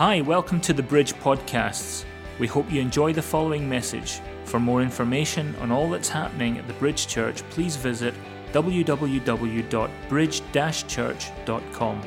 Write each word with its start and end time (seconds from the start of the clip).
Hi, 0.00 0.22
welcome 0.22 0.62
to 0.62 0.72
the 0.72 0.82
Bridge 0.82 1.12
Podcasts. 1.12 2.06
We 2.38 2.46
hope 2.46 2.72
you 2.72 2.80
enjoy 2.80 3.12
the 3.12 3.20
following 3.20 3.68
message. 3.68 4.20
For 4.46 4.58
more 4.58 4.80
information 4.80 5.54
on 5.56 5.70
all 5.70 5.90
that's 5.90 6.08
happening 6.08 6.56
at 6.56 6.66
the 6.66 6.72
Bridge 6.72 7.06
Church, 7.06 7.42
please 7.50 7.76
visit 7.76 8.14
www.bridge 8.54 10.42
church.com. 10.88 12.02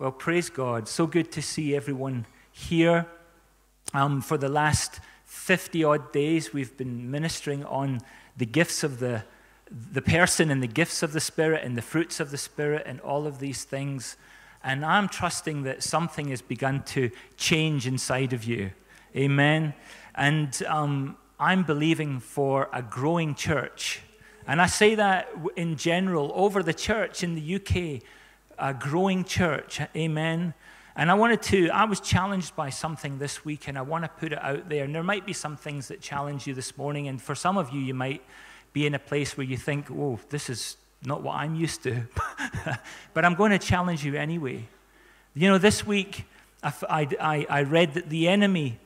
Well, 0.00 0.10
praise 0.10 0.50
God. 0.50 0.88
So 0.88 1.06
good 1.06 1.30
to 1.30 1.40
see 1.40 1.76
everyone 1.76 2.26
here. 2.50 3.06
Um, 3.94 4.20
for 4.20 4.36
the 4.36 4.48
last 4.48 4.98
50 5.26 5.84
odd 5.84 6.10
days, 6.10 6.52
we've 6.52 6.76
been 6.76 7.08
ministering 7.08 7.64
on 7.66 8.00
the 8.36 8.46
gifts 8.46 8.82
of 8.82 8.98
the 8.98 9.22
the 9.70 10.02
person 10.02 10.50
and 10.50 10.62
the 10.62 10.68
gifts 10.68 11.02
of 11.02 11.12
the 11.12 11.20
Spirit 11.20 11.64
and 11.64 11.76
the 11.76 11.82
fruits 11.82 12.20
of 12.20 12.30
the 12.30 12.38
Spirit 12.38 12.84
and 12.86 13.00
all 13.00 13.26
of 13.26 13.38
these 13.38 13.64
things. 13.64 14.16
And 14.62 14.84
I'm 14.84 15.08
trusting 15.08 15.62
that 15.62 15.82
something 15.82 16.28
has 16.28 16.42
begun 16.42 16.82
to 16.84 17.10
change 17.36 17.86
inside 17.86 18.32
of 18.32 18.44
you. 18.44 18.72
Amen. 19.16 19.74
And 20.14 20.62
um, 20.64 21.16
I'm 21.38 21.62
believing 21.62 22.20
for 22.20 22.68
a 22.72 22.82
growing 22.82 23.34
church. 23.34 24.00
And 24.46 24.60
I 24.60 24.66
say 24.66 24.96
that 24.96 25.28
in 25.56 25.76
general 25.76 26.32
over 26.34 26.62
the 26.62 26.74
church 26.74 27.22
in 27.22 27.34
the 27.34 27.54
UK, 27.56 28.02
a 28.58 28.74
growing 28.74 29.24
church. 29.24 29.80
Amen. 29.96 30.54
And 30.96 31.10
I 31.10 31.14
wanted 31.14 31.40
to, 31.42 31.70
I 31.70 31.84
was 31.84 32.00
challenged 32.00 32.56
by 32.56 32.68
something 32.68 33.18
this 33.18 33.44
week, 33.44 33.68
and 33.68 33.78
I 33.78 33.82
want 33.82 34.04
to 34.04 34.08
put 34.08 34.32
it 34.32 34.42
out 34.42 34.68
there. 34.68 34.84
And 34.84 34.94
there 34.94 35.02
might 35.02 35.24
be 35.24 35.32
some 35.32 35.56
things 35.56 35.88
that 35.88 36.00
challenge 36.00 36.46
you 36.46 36.52
this 36.52 36.76
morning. 36.76 37.08
And 37.08 37.22
for 37.22 37.34
some 37.34 37.56
of 37.56 37.70
you, 37.70 37.80
you 37.80 37.94
might 37.94 38.22
be 38.72 38.86
in 38.86 38.94
a 38.94 38.98
place 38.98 39.36
where 39.36 39.46
you 39.46 39.56
think, 39.56 39.90
oh, 39.90 40.18
this 40.28 40.48
is 40.48 40.76
not 41.02 41.22
what 41.22 41.36
I'm 41.36 41.54
used 41.54 41.82
to. 41.84 42.02
but 43.14 43.24
I'm 43.24 43.34
going 43.34 43.52
to 43.52 43.58
challenge 43.58 44.04
you 44.04 44.14
anyway. 44.14 44.68
You 45.34 45.48
know, 45.48 45.58
this 45.58 45.86
week 45.86 46.24
I, 46.62 47.08
I, 47.20 47.46
I 47.48 47.62
read 47.62 47.94
that 47.94 48.10
the 48.10 48.28
enemy 48.28 48.78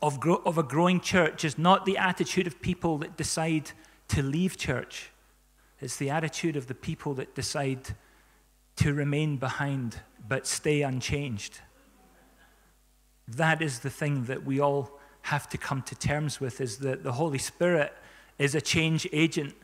of, 0.00 0.20
grow, 0.20 0.42
of 0.44 0.58
a 0.58 0.62
growing 0.62 1.00
church 1.00 1.44
is 1.44 1.58
not 1.58 1.86
the 1.86 1.98
attitude 1.98 2.46
of 2.46 2.60
people 2.60 2.98
that 2.98 3.16
decide 3.16 3.70
to 4.08 4.22
leave 4.22 4.56
church, 4.56 5.10
it's 5.80 5.96
the 5.96 6.10
attitude 6.10 6.56
of 6.56 6.68
the 6.68 6.74
people 6.74 7.14
that 7.14 7.34
decide 7.34 7.80
to 8.76 8.94
remain 8.94 9.36
behind 9.36 10.00
but 10.28 10.46
stay 10.46 10.82
unchanged. 10.82 11.60
That 13.28 13.60
is 13.60 13.80
the 13.80 13.90
thing 13.90 14.24
that 14.24 14.44
we 14.44 14.60
all 14.60 14.98
have 15.22 15.48
to 15.48 15.58
come 15.58 15.82
to 15.82 15.94
terms 15.96 16.40
with 16.40 16.60
is 16.60 16.78
that 16.78 17.02
the 17.02 17.12
Holy 17.12 17.38
Spirit 17.38 17.92
is 18.38 18.54
a 18.54 18.60
change 18.60 19.08
agent. 19.12 19.54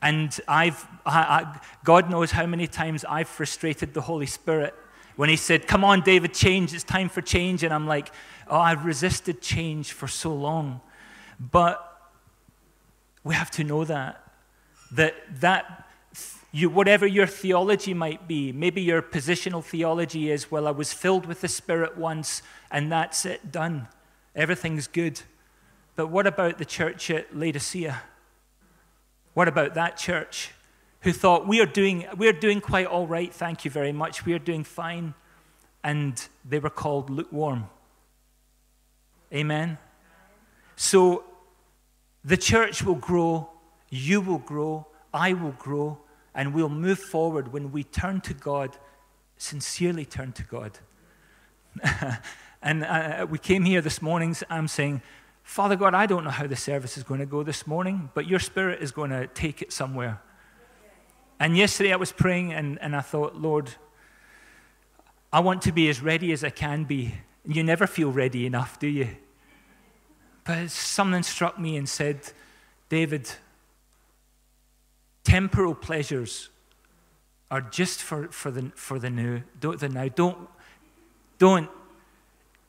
And 0.00 0.38
I've, 0.46 0.86
I, 1.04 1.20
I, 1.20 1.60
God 1.84 2.10
knows 2.10 2.30
how 2.30 2.46
many 2.46 2.66
times 2.66 3.04
I've 3.04 3.28
frustrated 3.28 3.94
the 3.94 4.00
Holy 4.00 4.26
Spirit 4.26 4.74
when 5.16 5.28
He 5.28 5.36
said, 5.36 5.66
Come 5.66 5.84
on, 5.84 6.02
David, 6.02 6.34
change, 6.34 6.72
it's 6.72 6.84
time 6.84 7.08
for 7.08 7.20
change. 7.20 7.64
And 7.64 7.74
I'm 7.74 7.86
like, 7.86 8.12
Oh, 8.48 8.58
I've 8.58 8.84
resisted 8.84 9.40
change 9.40 9.92
for 9.92 10.08
so 10.08 10.32
long. 10.32 10.80
But 11.38 11.84
we 13.24 13.34
have 13.34 13.50
to 13.52 13.64
know 13.64 13.84
that. 13.84 14.22
That, 14.92 15.14
that 15.40 15.86
you, 16.52 16.70
whatever 16.70 17.06
your 17.06 17.26
theology 17.26 17.92
might 17.92 18.26
be, 18.26 18.52
maybe 18.52 18.80
your 18.80 19.02
positional 19.02 19.62
theology 19.64 20.30
is, 20.30 20.50
Well, 20.50 20.68
I 20.68 20.70
was 20.70 20.92
filled 20.92 21.26
with 21.26 21.40
the 21.40 21.48
Spirit 21.48 21.98
once, 21.98 22.42
and 22.70 22.90
that's 22.90 23.26
it, 23.26 23.50
done. 23.50 23.88
Everything's 24.36 24.86
good. 24.86 25.20
But 25.98 26.10
what 26.10 26.28
about 26.28 26.58
the 26.58 26.64
church 26.64 27.10
at 27.10 27.36
Laodicea? 27.36 28.02
What 29.34 29.48
about 29.48 29.74
that 29.74 29.96
church 29.96 30.52
who 31.00 31.12
thought, 31.12 31.48
we 31.48 31.60
are 31.60 31.66
doing, 31.66 32.06
we 32.16 32.28
are 32.28 32.32
doing 32.32 32.60
quite 32.60 32.86
all 32.86 33.08
right, 33.08 33.34
thank 33.34 33.64
you 33.64 33.70
very 33.72 33.90
much, 33.90 34.24
we 34.24 34.32
are 34.32 34.38
doing 34.38 34.62
fine. 34.62 35.14
And 35.82 36.24
they 36.44 36.60
were 36.60 36.70
called 36.70 37.10
lukewarm. 37.10 37.68
Amen? 39.34 39.76
So 40.76 41.24
the 42.24 42.36
church 42.36 42.84
will 42.84 42.94
grow, 42.94 43.50
you 43.90 44.20
will 44.20 44.38
grow, 44.38 44.86
I 45.12 45.32
will 45.32 45.56
grow, 45.58 45.98
and 46.32 46.54
we'll 46.54 46.68
move 46.68 47.00
forward 47.00 47.52
when 47.52 47.72
we 47.72 47.82
turn 47.82 48.20
to 48.20 48.34
God, 48.34 48.78
sincerely 49.36 50.04
turn 50.04 50.30
to 50.34 50.44
God. 50.44 50.78
and 52.62 52.84
uh, 52.84 53.26
we 53.28 53.38
came 53.38 53.64
here 53.64 53.80
this 53.80 54.00
morning, 54.00 54.36
I'm 54.48 54.68
saying, 54.68 55.02
Father 55.48 55.76
God, 55.76 55.94
I 55.94 56.04
don't 56.04 56.24
know 56.24 56.30
how 56.30 56.46
the 56.46 56.54
service 56.54 56.98
is 56.98 57.04
going 57.04 57.20
to 57.20 57.26
go 57.26 57.42
this 57.42 57.66
morning, 57.66 58.10
but 58.12 58.26
your 58.28 58.38
spirit 58.38 58.82
is 58.82 58.92
going 58.92 59.08
to 59.08 59.26
take 59.28 59.62
it 59.62 59.72
somewhere. 59.72 60.20
And 61.40 61.56
yesterday 61.56 61.90
I 61.90 61.96
was 61.96 62.12
praying 62.12 62.52
and, 62.52 62.78
and 62.82 62.94
I 62.94 63.00
thought, 63.00 63.34
Lord, 63.34 63.70
I 65.32 65.40
want 65.40 65.62
to 65.62 65.72
be 65.72 65.88
as 65.88 66.02
ready 66.02 66.32
as 66.32 66.44
I 66.44 66.50
can 66.50 66.84
be. 66.84 67.14
You 67.46 67.62
never 67.64 67.86
feel 67.86 68.12
ready 68.12 68.44
enough, 68.44 68.78
do 68.78 68.86
you? 68.86 69.08
But 70.44 70.70
something 70.70 71.22
struck 71.22 71.58
me 71.58 71.78
and 71.78 71.88
said, 71.88 72.30
David, 72.90 73.30
temporal 75.24 75.74
pleasures 75.74 76.50
are 77.50 77.62
just 77.62 78.02
for, 78.02 78.28
for, 78.28 78.50
the, 78.50 78.70
for 78.74 78.98
the 78.98 79.08
new. 79.08 79.40
Don't, 79.58 79.80
the 79.80 79.88
now. 79.88 80.08
Don't, 80.08 80.46
don't 81.38 81.70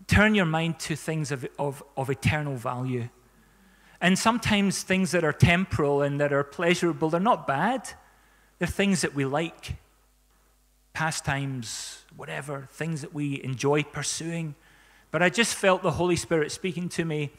turn 0.09 0.35
your 0.35 0.45
mind 0.45 0.79
to 0.79 0.95
things 0.95 1.31
of, 1.31 1.47
of, 1.57 1.83
of 1.95 2.09
eternal 2.09 2.55
value. 2.55 3.07
And 4.01 4.17
sometimes 4.17 4.81
things 4.81 5.11
that 5.11 5.23
are 5.23 5.33
temporal 5.33 6.01
and 6.01 6.19
that 6.19 6.33
are 6.33 6.43
pleasurable, 6.43 7.09
they're 7.09 7.19
not 7.19 7.45
bad. 7.45 7.89
They're 8.57 8.67
things 8.67 9.01
that 9.01 9.13
we 9.13 9.23
like 9.25 9.75
pastimes, 10.93 12.03
whatever, 12.15 12.67
things 12.71 13.01
that 13.01 13.13
we 13.13 13.41
enjoy 13.43 13.83
pursuing. 13.83 14.55
But 15.11 15.21
I 15.21 15.29
just 15.29 15.55
felt 15.55 15.83
the 15.83 15.91
Holy 15.91 16.15
Spirit 16.15 16.51
speaking 16.51 16.89
to 16.89 17.05
me 17.05 17.31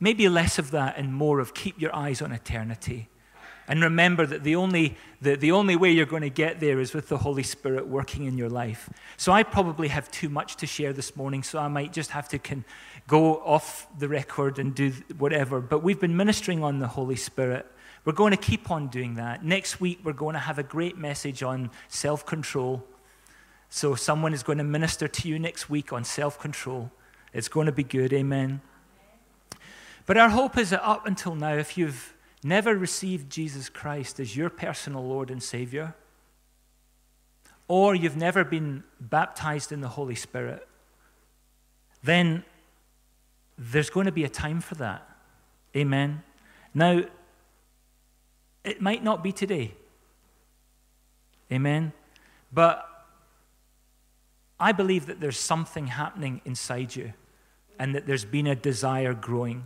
maybe 0.00 0.28
less 0.28 0.58
of 0.58 0.70
that 0.70 0.96
and 0.98 1.14
more 1.14 1.40
of 1.40 1.54
keep 1.54 1.80
your 1.80 1.94
eyes 1.94 2.20
on 2.20 2.30
eternity. 2.30 3.08
And 3.66 3.82
remember 3.82 4.26
that 4.26 4.44
the 4.44 4.56
only, 4.56 4.96
the, 5.22 5.36
the 5.36 5.52
only 5.52 5.74
way 5.74 5.90
you're 5.90 6.04
going 6.04 6.22
to 6.22 6.30
get 6.30 6.60
there 6.60 6.80
is 6.80 6.92
with 6.92 7.08
the 7.08 7.18
Holy 7.18 7.42
Spirit 7.42 7.86
working 7.86 8.24
in 8.26 8.36
your 8.36 8.50
life. 8.50 8.90
So 9.16 9.32
I 9.32 9.42
probably 9.42 9.88
have 9.88 10.10
too 10.10 10.28
much 10.28 10.56
to 10.56 10.66
share 10.66 10.92
this 10.92 11.16
morning, 11.16 11.42
so 11.42 11.58
I 11.58 11.68
might 11.68 11.92
just 11.92 12.10
have 12.10 12.28
to 12.28 12.38
can 12.38 12.64
go 13.06 13.36
off 13.36 13.86
the 13.98 14.08
record 14.08 14.58
and 14.58 14.74
do 14.74 14.92
whatever. 15.16 15.60
But 15.60 15.82
we've 15.82 16.00
been 16.00 16.16
ministering 16.16 16.62
on 16.62 16.78
the 16.78 16.88
Holy 16.88 17.16
Spirit. 17.16 17.66
We're 18.04 18.12
going 18.12 18.32
to 18.32 18.36
keep 18.36 18.70
on 18.70 18.88
doing 18.88 19.14
that. 19.14 19.44
Next 19.44 19.80
week, 19.80 20.00
we're 20.04 20.12
going 20.12 20.34
to 20.34 20.40
have 20.40 20.58
a 20.58 20.62
great 20.62 20.98
message 20.98 21.42
on 21.42 21.70
self 21.88 22.26
control. 22.26 22.84
So 23.70 23.94
someone 23.94 24.34
is 24.34 24.42
going 24.42 24.58
to 24.58 24.64
minister 24.64 25.08
to 25.08 25.28
you 25.28 25.38
next 25.38 25.70
week 25.70 25.92
on 25.92 26.04
self 26.04 26.38
control. 26.38 26.90
It's 27.32 27.48
going 27.48 27.66
to 27.66 27.72
be 27.72 27.82
good. 27.82 28.12
Amen. 28.12 28.60
But 30.06 30.18
our 30.18 30.28
hope 30.28 30.58
is 30.58 30.70
that 30.70 30.86
up 30.86 31.06
until 31.06 31.34
now, 31.34 31.54
if 31.54 31.78
you've 31.78 32.13
never 32.44 32.76
received 32.76 33.30
Jesus 33.30 33.68
Christ 33.68 34.20
as 34.20 34.36
your 34.36 34.50
personal 34.50 35.04
Lord 35.04 35.30
and 35.30 35.42
Savior, 35.42 35.94
or 37.66 37.94
you've 37.94 38.16
never 38.16 38.44
been 38.44 38.84
baptized 39.00 39.72
in 39.72 39.80
the 39.80 39.88
Holy 39.88 40.14
Spirit, 40.14 40.68
then 42.02 42.44
there's 43.56 43.88
going 43.88 44.06
to 44.06 44.12
be 44.12 44.24
a 44.24 44.28
time 44.28 44.60
for 44.60 44.74
that. 44.74 45.08
Amen. 45.74 46.22
Now, 46.74 47.02
it 48.62 48.80
might 48.80 49.02
not 49.02 49.22
be 49.22 49.32
today. 49.32 49.72
Amen. 51.50 51.92
But 52.52 52.88
I 54.60 54.72
believe 54.72 55.06
that 55.06 55.20
there's 55.20 55.38
something 55.38 55.86
happening 55.86 56.40
inside 56.44 56.94
you 56.94 57.12
and 57.78 57.94
that 57.94 58.06
there's 58.06 58.24
been 58.24 58.46
a 58.46 58.54
desire 58.54 59.14
growing. 59.14 59.64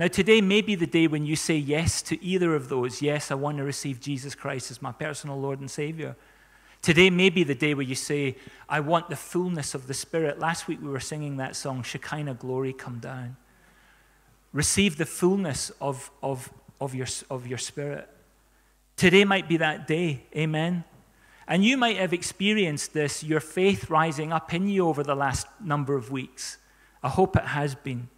Now, 0.00 0.08
today 0.08 0.40
may 0.40 0.62
be 0.62 0.76
the 0.76 0.86
day 0.86 1.08
when 1.08 1.26
you 1.26 1.36
say 1.36 1.56
yes 1.56 2.00
to 2.00 2.24
either 2.24 2.54
of 2.54 2.70
those. 2.70 3.02
Yes, 3.02 3.30
I 3.30 3.34
want 3.34 3.58
to 3.58 3.64
receive 3.64 4.00
Jesus 4.00 4.34
Christ 4.34 4.70
as 4.70 4.80
my 4.80 4.92
personal 4.92 5.38
Lord 5.38 5.60
and 5.60 5.70
Savior. 5.70 6.16
Today 6.80 7.10
may 7.10 7.28
be 7.28 7.44
the 7.44 7.54
day 7.54 7.74
where 7.74 7.84
you 7.84 7.94
say, 7.94 8.36
I 8.66 8.80
want 8.80 9.10
the 9.10 9.16
fullness 9.16 9.74
of 9.74 9.88
the 9.88 9.92
Spirit. 9.92 10.38
Last 10.38 10.68
week 10.68 10.80
we 10.80 10.88
were 10.88 11.00
singing 11.00 11.36
that 11.36 11.54
song, 11.54 11.82
Shekinah 11.82 12.32
Glory 12.32 12.72
Come 12.72 12.98
Down. 12.98 13.36
Receive 14.54 14.96
the 14.96 15.04
fullness 15.04 15.70
of, 15.82 16.10
of, 16.22 16.50
of, 16.80 16.94
your, 16.94 17.08
of 17.28 17.46
your 17.46 17.58
Spirit. 17.58 18.08
Today 18.96 19.26
might 19.26 19.50
be 19.50 19.58
that 19.58 19.86
day. 19.86 20.22
Amen. 20.34 20.82
And 21.46 21.62
you 21.62 21.76
might 21.76 21.98
have 21.98 22.14
experienced 22.14 22.94
this, 22.94 23.22
your 23.22 23.40
faith 23.40 23.90
rising 23.90 24.32
up 24.32 24.54
in 24.54 24.66
you 24.66 24.88
over 24.88 25.02
the 25.02 25.14
last 25.14 25.46
number 25.62 25.94
of 25.94 26.10
weeks. 26.10 26.56
I 27.02 27.10
hope 27.10 27.36
it 27.36 27.44
has 27.44 27.74
been. 27.74 28.08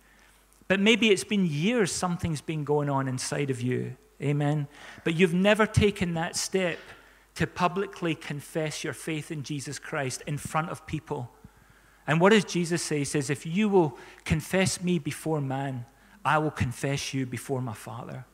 But 0.72 0.80
maybe 0.80 1.10
it's 1.10 1.22
been 1.22 1.44
years 1.44 1.92
something's 1.92 2.40
been 2.40 2.64
going 2.64 2.88
on 2.88 3.06
inside 3.06 3.50
of 3.50 3.60
you. 3.60 3.94
Amen. 4.22 4.68
But 5.04 5.12
you've 5.12 5.34
never 5.34 5.66
taken 5.66 6.14
that 6.14 6.34
step 6.34 6.78
to 7.34 7.46
publicly 7.46 8.14
confess 8.14 8.82
your 8.82 8.94
faith 8.94 9.30
in 9.30 9.42
Jesus 9.42 9.78
Christ 9.78 10.22
in 10.26 10.38
front 10.38 10.70
of 10.70 10.86
people. 10.86 11.30
And 12.06 12.22
what 12.22 12.30
does 12.30 12.46
Jesus 12.46 12.80
say? 12.80 13.00
He 13.00 13.04
says, 13.04 13.28
If 13.28 13.44
you 13.44 13.68
will 13.68 13.98
confess 14.24 14.82
me 14.82 14.98
before 14.98 15.42
man, 15.42 15.84
I 16.24 16.38
will 16.38 16.50
confess 16.50 17.12
you 17.12 17.26
before 17.26 17.60
my 17.60 17.74
Father. 17.74 18.24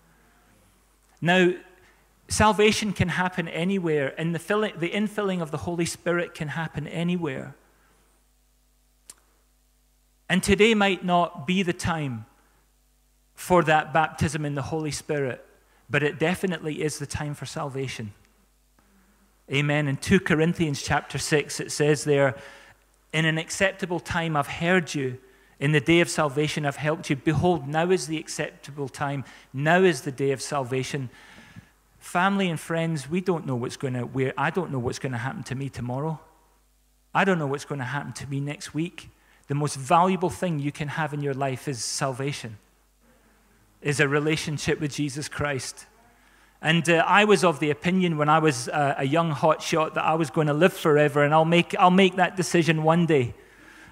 Now, 1.21 1.55
salvation 2.29 2.93
can 2.93 3.09
happen 3.09 3.49
anywhere, 3.49 4.15
and 4.17 4.33
the, 4.33 4.39
filling, 4.39 4.79
the 4.79 4.91
infilling 4.91 5.43
of 5.43 5.51
the 5.51 5.57
Holy 5.57 5.87
Spirit 5.87 6.35
can 6.35 6.47
happen 6.47 6.87
anywhere. 6.87 7.57
And 10.29 10.43
today 10.43 10.75
might 10.75 11.05
not 11.05 11.47
be 11.47 11.63
the 11.63 11.73
time 11.73 12.27
for 13.35 13.63
that 13.63 13.93
baptism 13.93 14.45
in 14.45 14.55
the 14.55 14.63
Holy 14.63 14.91
Spirit, 14.91 15.45
but 15.89 16.03
it 16.03 16.19
definitely 16.19 16.83
is 16.83 16.99
the 16.99 17.07
time 17.07 17.35
for 17.35 17.47
salvation. 17.47 18.13
Amen. 19.51 19.89
In 19.89 19.97
2 19.97 20.21
Corinthians 20.21 20.83
chapter 20.83 21.17
6, 21.17 21.61
it 21.61 21.73
says 21.73 22.05
there, 22.05 22.37
In 23.13 23.25
an 23.25 23.39
acceptable 23.39 24.01
time 24.01 24.37
I've 24.37 24.47
heard 24.49 24.95
you. 24.95 25.19
In 25.59 25.73
the 25.73 25.81
day 25.81 26.01
of 26.01 26.11
salvation 26.11 26.67
I've 26.67 26.77
helped 26.77 27.09
you. 27.09 27.17
Behold, 27.17 27.67
now 27.67 27.91
is 27.91 28.07
the 28.07 28.19
acceptable 28.19 28.89
time. 28.89 29.25
Now 29.53 29.83
is 29.83 30.03
the 30.03 30.13
day 30.13 30.33
of 30.33 30.43
salvation. 30.43 31.09
Family 31.99 32.49
and 32.51 32.61
friends, 32.61 33.09
we 33.09 33.21
don't 33.21 33.47
know 33.47 33.57
what's 33.57 33.77
going 33.77 33.95
to, 33.95 34.33
I 34.37 34.51
don't 34.51 34.71
know 34.71 34.79
what's 34.79 34.99
going 34.99 35.13
to 35.13 35.19
happen 35.19 35.43
to 35.45 35.55
me 35.55 35.69
tomorrow. 35.69 36.21
I 37.15 37.25
don't 37.25 37.39
know 37.39 37.47
what's 37.47 37.65
going 37.65 37.81
to 37.81 37.85
happen 37.85 38.13
to 38.15 38.27
me 38.27 38.41
next 38.41 38.75
week. 38.75 39.09
The 39.49 39.55
most 39.55 39.77
valuable 39.77 40.31
thing 40.31 40.59
you 40.59 40.71
can 40.71 40.89
have 40.89 41.13
in 41.13 41.23
your 41.23 41.35
life 41.35 41.69
is 41.69 41.83
salvation, 41.83 42.59
is 43.83 43.99
a 43.99 44.07
relationship 44.07 44.81
with 44.81 44.95
Jesus 44.95 45.29
Christ. 45.29 45.87
And 46.61 46.89
uh, 46.89 47.05
I 47.07 47.25
was 47.25 47.45
of 47.45 47.61
the 47.61 47.71
opinion 47.71 48.19
when 48.19 48.29
I 48.29 48.41
was 48.41 48.69
uh, 48.69 48.95
a 48.99 49.05
young 49.05 49.33
hotshot 49.33 49.95
that 49.95 50.05
I 50.05 50.15
was 50.15 50.29
going 50.29 50.49
to 50.49 50.53
live 50.53 50.73
forever 50.73 51.23
and 51.23 51.33
I'll 51.33 51.45
make, 51.45 51.75
I'll 51.79 51.91
make 51.91 52.17
that 52.17 52.37
decision 52.37 52.83
one 52.83 53.07
day. 53.07 53.35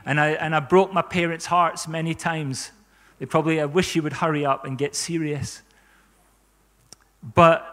And 0.05 0.21
I, 0.21 0.31
and 0.31 0.55
I 0.55 0.61
broke 0.61 0.93
my 0.93 1.03
parents' 1.03 1.47
hearts 1.47 1.89
many 1.89 2.15
times. 2.15 2.73
They 3.19 3.27
probably, 3.27 3.61
I 3.61 3.65
wish 3.67 3.97
you 3.97 4.03
would 4.03 4.15
hurry 4.15 4.45
up 4.45 4.65
and 4.65 4.77
get 4.77 4.95
serious. 4.95 5.63
But 7.23 7.65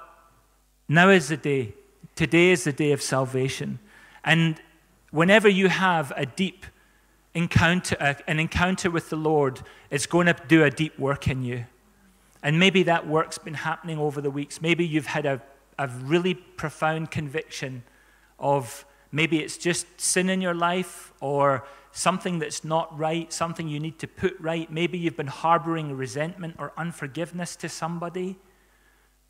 now 0.87 1.09
is 1.09 1.29
the 1.29 1.37
day. 1.37 1.73
Today 2.15 2.51
is 2.51 2.63
the 2.63 2.71
day 2.71 2.91
of 2.91 3.01
salvation. 3.01 3.79
And 4.23 4.61
whenever 5.11 5.49
you 5.49 5.69
have 5.69 6.13
a 6.15 6.25
deep 6.25 6.65
encounter, 7.33 7.95
uh, 7.99 8.13
an 8.27 8.39
encounter 8.39 8.89
with 8.91 9.09
the 9.09 9.15
Lord, 9.15 9.61
it's 9.89 10.05
going 10.05 10.27
to 10.27 10.35
do 10.47 10.63
a 10.63 10.69
deep 10.69 10.97
work 10.99 11.27
in 11.27 11.43
you. 11.43 11.65
And 12.41 12.59
maybe 12.59 12.83
that 12.83 13.07
work's 13.07 13.37
been 13.37 13.53
happening 13.53 13.97
over 13.97 14.21
the 14.21 14.29
weeks. 14.29 14.61
Maybe 14.61 14.85
you've 14.85 15.07
had 15.07 15.25
a, 15.25 15.41
a 15.79 15.87
really 15.87 16.33
profound 16.33 17.09
conviction 17.09 17.83
of 18.37 18.85
maybe 19.11 19.39
it's 19.39 19.57
just 19.57 19.87
sin 19.99 20.29
in 20.29 20.41
your 20.41 20.53
life 20.53 21.13
or 21.21 21.65
something 21.93 22.39
that's 22.39 22.63
not 22.63 22.97
right, 22.97 23.31
something 23.31 23.67
you 23.67 23.79
need 23.79 23.99
to 23.99 24.07
put 24.07 24.35
right. 24.39 24.69
Maybe 24.71 24.97
you've 24.97 25.15
been 25.15 25.27
harboring 25.27 25.95
resentment 25.95 26.55
or 26.59 26.73
unforgiveness 26.75 27.55
to 27.57 27.69
somebody. 27.69 28.35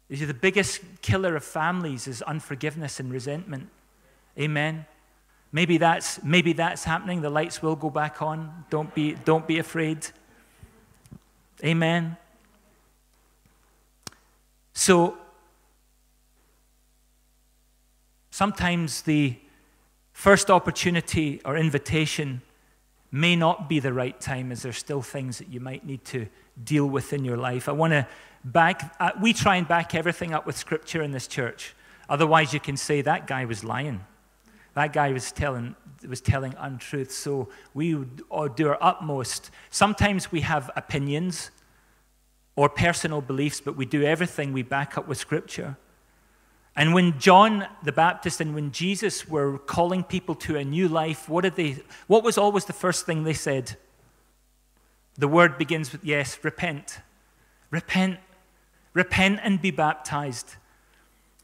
You 0.09 0.17
see, 0.17 0.25
The 0.25 0.33
biggest 0.33 0.81
killer 1.01 1.35
of 1.35 1.43
families 1.43 2.07
is 2.07 2.21
unforgiveness 2.23 2.99
and 2.99 3.11
resentment. 3.11 3.69
Amen. 4.39 4.85
Maybe 5.53 5.77
that's, 5.77 6.21
maybe 6.23 6.53
that's 6.53 6.83
happening. 6.83 7.21
The 7.21 7.29
lights 7.29 7.61
will 7.61 7.75
go 7.75 7.91
back 7.91 8.23
on. 8.23 8.65
Don't 8.71 8.93
be, 8.95 9.13
don't 9.13 9.47
be 9.47 9.59
afraid. 9.59 10.07
Amen. 11.63 12.17
So 14.73 15.15
sometimes 18.31 19.03
the 19.03 19.37
first 20.11 20.49
opportunity 20.49 21.39
or 21.45 21.55
invitation 21.55 22.41
may 23.11 23.35
not 23.35 23.69
be 23.69 23.79
the 23.79 23.93
right 23.93 24.19
time 24.19 24.51
as 24.51 24.63
there's 24.63 24.77
still 24.77 25.03
things 25.03 25.37
that 25.37 25.49
you 25.49 25.59
might 25.59 25.85
need 25.85 26.03
to 26.05 26.25
deal 26.63 26.87
with 26.87 27.13
in 27.13 27.23
your 27.23 27.37
life. 27.37 27.69
I 27.69 27.73
want 27.73 27.93
to 27.93 28.07
back, 28.43 28.95
uh, 28.99 29.11
we 29.21 29.33
try 29.33 29.57
and 29.57 29.67
back 29.67 29.93
everything 29.93 30.33
up 30.33 30.47
with 30.47 30.57
scripture 30.57 31.03
in 31.03 31.11
this 31.11 31.27
church. 31.27 31.75
Otherwise, 32.09 32.53
you 32.53 32.59
can 32.59 32.75
say 32.75 33.01
that 33.01 33.27
guy 33.27 33.45
was 33.45 33.63
lying. 33.63 34.03
That 34.75 34.93
guy 34.93 35.11
was 35.11 35.31
telling, 35.31 35.75
was 36.07 36.21
telling 36.21 36.55
untruths. 36.57 37.15
So 37.15 37.49
we 37.73 37.95
would 37.95 38.55
do 38.55 38.69
our 38.69 38.77
utmost. 38.81 39.51
Sometimes 39.69 40.31
we 40.31 40.41
have 40.41 40.71
opinions 40.75 41.51
or 42.55 42.69
personal 42.69 43.21
beliefs, 43.21 43.61
but 43.61 43.75
we 43.75 43.85
do 43.85 44.03
everything 44.03 44.53
we 44.53 44.63
back 44.63 44.97
up 44.97 45.07
with 45.07 45.17
Scripture. 45.17 45.77
And 46.75 46.93
when 46.93 47.19
John 47.19 47.67
the 47.83 47.91
Baptist 47.91 48.41
and 48.41 48.55
when 48.55 48.71
Jesus 48.71 49.27
were 49.27 49.59
calling 49.59 50.03
people 50.03 50.33
to 50.35 50.57
a 50.57 50.63
new 50.63 50.87
life, 50.87 51.29
what 51.29 51.41
did 51.41 51.55
they 51.55 51.83
what 52.07 52.23
was 52.23 52.37
always 52.37 52.65
the 52.65 52.73
first 52.73 53.05
thing 53.05 53.23
they 53.23 53.33
said? 53.33 53.77
The 55.15 55.27
word 55.27 55.59
begins 55.59 55.91
with 55.91 56.03
yes, 56.03 56.39
repent. 56.41 56.99
Repent. 57.69 58.19
Repent 58.93 59.39
and 59.43 59.61
be 59.61 59.69
baptized. 59.69 60.55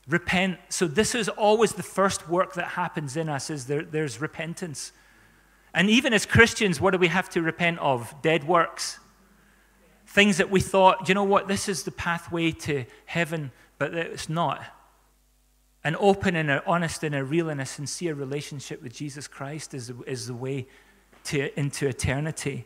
Repent. 0.09 0.57
So 0.69 0.88
this 0.88 1.13
is 1.13 1.29
always 1.29 1.73
the 1.73 1.83
first 1.83 2.27
work 2.27 2.56
that 2.56 2.69
happens 2.69 3.15
in 3.15 3.29
us 3.29 3.50
is 3.50 3.65
there, 3.65 3.83
there's 3.83 4.19
repentance. 4.19 4.91
And 5.73 5.89
even 5.89 6.13
as 6.13 6.25
Christians, 6.25 6.81
what 6.81 6.91
do 6.91 6.97
we 6.97 7.07
have 7.07 7.29
to 7.29 7.41
repent 7.41 7.77
of? 7.79 8.13
Dead 8.23 8.47
works. 8.47 9.00
Things 10.07 10.38
that 10.38 10.50
we 10.50 10.61
thought, 10.61 11.07
you 11.07 11.13
know 11.13 11.23
what, 11.23 11.47
this 11.47 11.69
is 11.69 11.83
the 11.83 11.91
pathway 11.91 12.51
to 12.51 12.85
heaven, 13.06 13.51
but 13.77 13.94
it's 13.94 14.27
not. 14.27 14.63
An 15.83 15.95
open 16.00 16.35
and 16.35 16.50
an 16.50 16.61
honest 16.65 17.03
and 17.03 17.13
a 17.13 17.23
real 17.23 17.50
and 17.50 17.61
a 17.61 17.65
sincere 17.65 18.15
relationship 18.15 18.81
with 18.81 18.94
Jesus 18.94 19.27
Christ 19.27 19.75
is, 19.75 19.94
is 20.07 20.25
the 20.25 20.33
way 20.33 20.67
to, 21.25 21.57
into 21.57 21.88
eternity. 21.88 22.65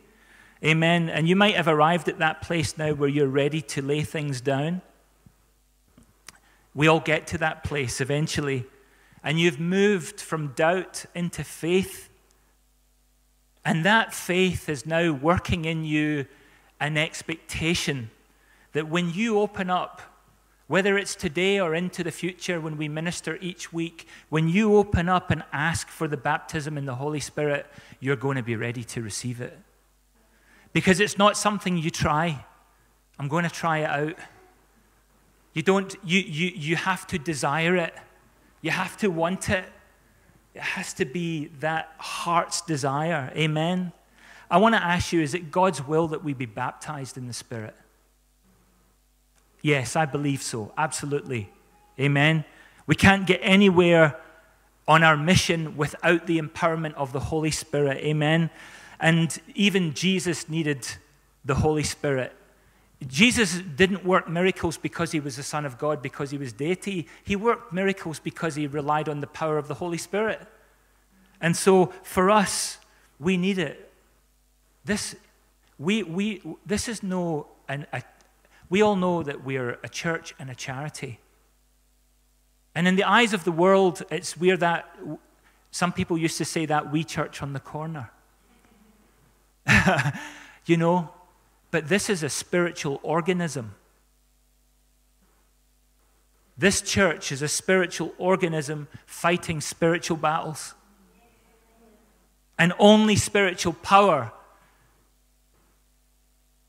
Amen. 0.64 1.10
And 1.10 1.28
you 1.28 1.36
might 1.36 1.56
have 1.56 1.68
arrived 1.68 2.08
at 2.08 2.18
that 2.20 2.40
place 2.40 2.78
now 2.78 2.94
where 2.94 3.08
you're 3.08 3.28
ready 3.28 3.60
to 3.60 3.82
lay 3.82 4.00
things 4.00 4.40
down. 4.40 4.80
We 6.74 6.88
all 6.88 7.00
get 7.00 7.26
to 7.28 7.38
that 7.38 7.64
place 7.64 8.00
eventually. 8.00 8.64
And 9.22 9.38
you've 9.38 9.60
moved 9.60 10.20
from 10.20 10.48
doubt 10.48 11.06
into 11.14 11.44
faith. 11.44 12.10
And 13.64 13.84
that 13.84 14.12
faith 14.12 14.68
is 14.68 14.84
now 14.84 15.12
working 15.12 15.64
in 15.64 15.84
you 15.84 16.26
an 16.80 16.98
expectation 16.98 18.10
that 18.72 18.88
when 18.88 19.10
you 19.12 19.38
open 19.38 19.70
up, 19.70 20.02
whether 20.66 20.98
it's 20.98 21.14
today 21.14 21.60
or 21.60 21.74
into 21.74 22.02
the 22.02 22.10
future 22.10 22.60
when 22.60 22.76
we 22.76 22.88
minister 22.88 23.38
each 23.40 23.72
week, 23.72 24.06
when 24.28 24.48
you 24.48 24.76
open 24.76 25.08
up 25.08 25.30
and 25.30 25.44
ask 25.52 25.88
for 25.88 26.08
the 26.08 26.16
baptism 26.16 26.76
in 26.76 26.84
the 26.84 26.96
Holy 26.96 27.20
Spirit, 27.20 27.66
you're 28.00 28.16
going 28.16 28.36
to 28.36 28.42
be 28.42 28.56
ready 28.56 28.82
to 28.84 29.00
receive 29.00 29.40
it. 29.40 29.56
Because 30.72 31.00
it's 31.00 31.16
not 31.16 31.36
something 31.36 31.76
you 31.76 31.90
try. 31.90 32.44
I'm 33.18 33.28
going 33.28 33.44
to 33.44 33.50
try 33.50 33.78
it 33.78 33.90
out. 33.90 34.18
You 35.54 35.62
don't, 35.62 35.94
you, 36.04 36.20
you, 36.20 36.52
you 36.54 36.76
have 36.76 37.06
to 37.08 37.18
desire 37.18 37.76
it. 37.76 37.94
You 38.60 38.72
have 38.72 38.96
to 38.98 39.08
want 39.08 39.48
it. 39.48 39.64
It 40.54 40.62
has 40.62 40.92
to 40.94 41.04
be 41.04 41.46
that 41.60 41.92
heart's 41.98 42.60
desire. 42.60 43.32
Amen. 43.36 43.92
I 44.50 44.58
want 44.58 44.74
to 44.74 44.82
ask 44.82 45.12
you 45.12 45.20
is 45.20 45.34
it 45.34 45.50
God's 45.50 45.84
will 45.84 46.08
that 46.08 46.22
we 46.22 46.34
be 46.34 46.46
baptized 46.46 47.16
in 47.16 47.26
the 47.26 47.32
Spirit? 47.32 47.74
Yes, 49.62 49.96
I 49.96 50.04
believe 50.04 50.42
so. 50.42 50.72
Absolutely. 50.76 51.50
Amen. 51.98 52.44
We 52.86 52.94
can't 52.94 53.26
get 53.26 53.40
anywhere 53.42 54.20
on 54.86 55.02
our 55.02 55.16
mission 55.16 55.76
without 55.76 56.26
the 56.26 56.38
empowerment 56.38 56.94
of 56.94 57.12
the 57.12 57.20
Holy 57.20 57.50
Spirit. 57.50 57.98
Amen. 57.98 58.50
And 59.00 59.40
even 59.54 59.94
Jesus 59.94 60.48
needed 60.48 60.86
the 61.44 61.54
Holy 61.54 61.82
Spirit. 61.82 62.32
Jesus 63.06 63.54
didn't 63.54 64.04
work 64.04 64.28
miracles 64.28 64.76
because 64.76 65.12
he 65.12 65.20
was 65.20 65.36
the 65.36 65.42
Son 65.42 65.64
of 65.64 65.78
God, 65.78 66.02
because 66.02 66.30
he 66.30 66.38
was 66.38 66.52
deity. 66.52 67.06
He 67.24 67.36
worked 67.36 67.72
miracles 67.72 68.18
because 68.18 68.54
he 68.54 68.66
relied 68.66 69.08
on 69.08 69.20
the 69.20 69.26
power 69.26 69.58
of 69.58 69.68
the 69.68 69.74
Holy 69.74 69.98
Spirit. 69.98 70.40
And 71.40 71.56
so 71.56 71.92
for 72.02 72.30
us, 72.30 72.78
we 73.18 73.36
need 73.36 73.58
it. 73.58 73.92
This, 74.84 75.16
we, 75.78 76.02
we, 76.02 76.42
this 76.64 76.88
is 76.88 77.02
no, 77.02 77.46
an, 77.68 77.86
a, 77.92 78.02
we 78.70 78.82
all 78.82 78.96
know 78.96 79.22
that 79.22 79.44
we're 79.44 79.78
a 79.82 79.88
church 79.88 80.34
and 80.38 80.50
a 80.50 80.54
charity. 80.54 81.18
And 82.74 82.88
in 82.88 82.96
the 82.96 83.04
eyes 83.04 83.32
of 83.32 83.44
the 83.44 83.52
world, 83.52 84.02
it's 84.10 84.36
we're 84.36 84.56
that, 84.58 84.96
some 85.70 85.92
people 85.92 86.16
used 86.16 86.38
to 86.38 86.44
say 86.44 86.66
that 86.66 86.92
we 86.92 87.02
church 87.02 87.42
on 87.42 87.52
the 87.52 87.60
corner. 87.60 88.10
you 90.66 90.76
know, 90.76 91.10
but 91.74 91.88
this 91.88 92.08
is 92.08 92.22
a 92.22 92.28
spiritual 92.28 93.00
organism. 93.02 93.74
This 96.56 96.80
church 96.80 97.32
is 97.32 97.42
a 97.42 97.48
spiritual 97.48 98.14
organism 98.16 98.86
fighting 99.06 99.60
spiritual 99.60 100.16
battles. 100.16 100.74
And 102.56 102.72
only 102.78 103.16
spiritual 103.16 103.72
power 103.72 104.30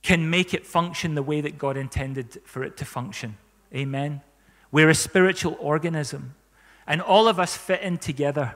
can 0.02 0.28
make 0.28 0.56
it 0.56 0.66
function 0.66 1.14
the 1.14 1.22
way 1.22 1.40
that 1.40 1.60
God 1.60 1.78
intended 1.78 2.42
for 2.44 2.64
it 2.64 2.76
to 2.78 2.84
function. 2.84 3.38
Amen. 3.76 4.22
We're 4.72 4.90
a 4.90 4.96
spiritual 4.96 5.56
organism, 5.60 6.34
and 6.88 7.00
all 7.00 7.28
of 7.28 7.40
us 7.40 7.56
fit 7.56 7.82
in 7.82 8.00
together. 8.00 8.56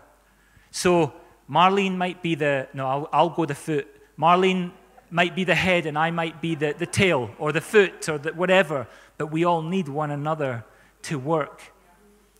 So 0.72 1.14
Marlene 1.48 1.96
might 1.96 2.24
be 2.24 2.34
the, 2.34 2.70
no, 2.74 2.88
I'll, 2.88 3.10
I'll 3.14 3.30
go 3.30 3.46
the 3.46 3.54
foot. 3.54 3.88
Marlene 4.18 4.72
might 5.12 5.36
be 5.36 5.44
the 5.44 5.56
head, 5.56 5.86
and 5.86 5.98
I 5.98 6.12
might 6.12 6.42
be 6.42 6.56
the, 6.56 6.76
the 6.78 6.86
tail 6.86 7.32
or 7.40 7.52
the 7.52 7.62
foot 7.62 8.08
or 8.08 8.18
the, 8.18 8.34
whatever, 8.34 8.88
but 9.18 9.28
we 9.28 9.44
all 9.44 9.62
need 9.62 9.88
one 9.88 10.12
another 10.12 10.66
to 11.04 11.18
work. 11.18 11.74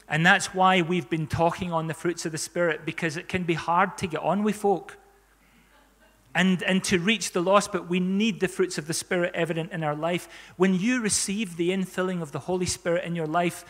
And 0.08 0.26
that's 0.26 0.54
why 0.54 0.82
we've 0.82 1.10
been 1.10 1.28
talking 1.28 1.72
on 1.72 1.88
the 1.88 1.94
fruits 1.94 2.26
of 2.26 2.32
the 2.32 2.38
Spirit, 2.38 2.86
because 2.86 3.18
it 3.18 3.28
can 3.28 3.44
be 3.44 3.54
hard 3.54 3.98
to 4.00 4.08
get 4.08 4.22
on 4.22 4.44
with 4.44 4.56
folk 4.56 4.98
and, 6.34 6.64
and 6.64 6.84
to 6.86 7.00
reach 7.00 7.32
the 7.32 7.42
lost, 7.42 7.72
but 7.72 7.90
we 7.90 8.00
need 8.00 8.40
the 8.40 8.48
fruits 8.48 8.78
of 8.78 8.88
the 8.88 8.94
Spirit 8.94 9.32
evident 9.36 9.72
in 9.72 9.84
our 9.84 9.96
life. 9.96 10.28
When 10.58 10.74
you 10.74 11.02
receive 11.02 11.58
the 11.58 11.70
infilling 11.70 12.22
of 12.22 12.32
the 12.32 12.40
Holy 12.40 12.66
Spirit 12.66 13.04
in 13.04 13.16
your 13.16 13.28
life, 13.28 13.66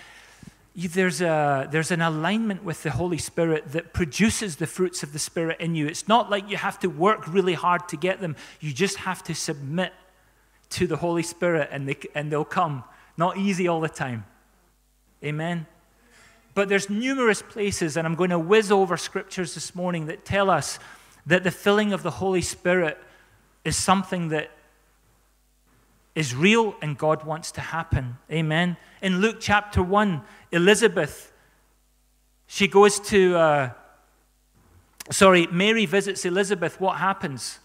there's, 0.76 1.22
a, 1.22 1.68
there's 1.72 1.92
an 1.92 2.02
alignment 2.02 2.64
with 2.64 2.84
the 2.84 2.92
Holy 2.92 3.18
Spirit 3.18 3.72
that 3.72 3.94
produces 3.94 4.58
the 4.58 4.68
fruits 4.68 5.04
of 5.04 5.14
the 5.14 5.20
Spirit 5.20 5.60
in 5.60 5.76
you. 5.76 5.88
It's 5.88 6.08
not 6.08 6.30
like 6.30 6.50
you 6.50 6.58
have 6.58 6.80
to 6.80 6.88
work 6.88 7.28
really 7.28 7.54
hard 7.54 7.88
to 7.90 7.98
get 7.98 8.22
them, 8.22 8.36
you 8.60 8.72
just 8.72 8.98
have 8.98 9.24
to 9.24 9.36
submit 9.36 9.94
to 10.72 10.88
the 10.88 10.98
Holy 10.98 11.24
Spirit 11.24 11.70
and, 11.72 11.88
they, 11.88 11.98
and 12.14 12.32
they'll 12.32 12.46
come. 12.46 12.84
Not 13.18 13.38
easy 13.38 13.68
all 13.68 13.82
the 13.82 13.90
time. 13.90 14.26
Amen. 15.24 15.66
But 16.54 16.70
there's 16.70 16.90
numerous 16.90 17.42
places, 17.42 17.98
and 17.98 18.08
I'm 18.08 18.16
going 18.16 18.30
to 18.30 18.40
whiz 18.40 18.72
over 18.72 18.98
scriptures 18.98 19.54
this 19.54 19.76
morning 19.76 20.06
that 20.06 20.26
tell 20.26 20.50
us 20.50 20.80
that 21.26 21.44
the 21.44 21.52
filling 21.52 21.94
of 21.94 22.04
the 22.04 22.12
Holy 22.12 22.42
Spirit 22.42 22.98
is 23.66 23.76
something 23.76 24.30
that 24.30 24.52
is 26.16 26.36
real 26.36 26.76
and 26.82 26.98
God 26.98 27.24
wants 27.24 27.52
to 27.54 27.62
happen. 27.62 28.18
Amen. 28.32 28.78
In 29.02 29.22
Luke 29.22 29.38
chapter 29.40 29.82
1, 29.82 30.22
Elizabeth, 30.51 31.32
she 32.48 32.68
goes 32.68 33.00
to, 33.00 33.38
uh, 33.38 33.70
sorry, 35.12 35.48
Mary 35.48 35.86
visits 35.86 36.25
Elizabeth. 36.25 36.79
What 36.82 36.98
happens? 36.98 37.60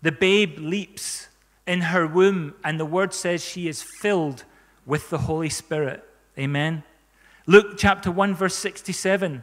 The 0.00 0.12
babe 0.12 0.58
leaps 0.58 1.28
in 1.66 1.82
her 1.82 2.06
womb, 2.06 2.54
and 2.64 2.80
the 2.80 2.84
word 2.84 3.12
says 3.12 3.44
she 3.44 3.68
is 3.68 3.82
filled 3.82 4.44
with 4.86 5.10
the 5.10 5.18
Holy 5.18 5.48
Spirit. 5.48 6.02
Amen. 6.38 6.82
Luke 7.46 7.76
chapter 7.76 8.10
1, 8.10 8.34
verse 8.34 8.54
67. 8.56 9.42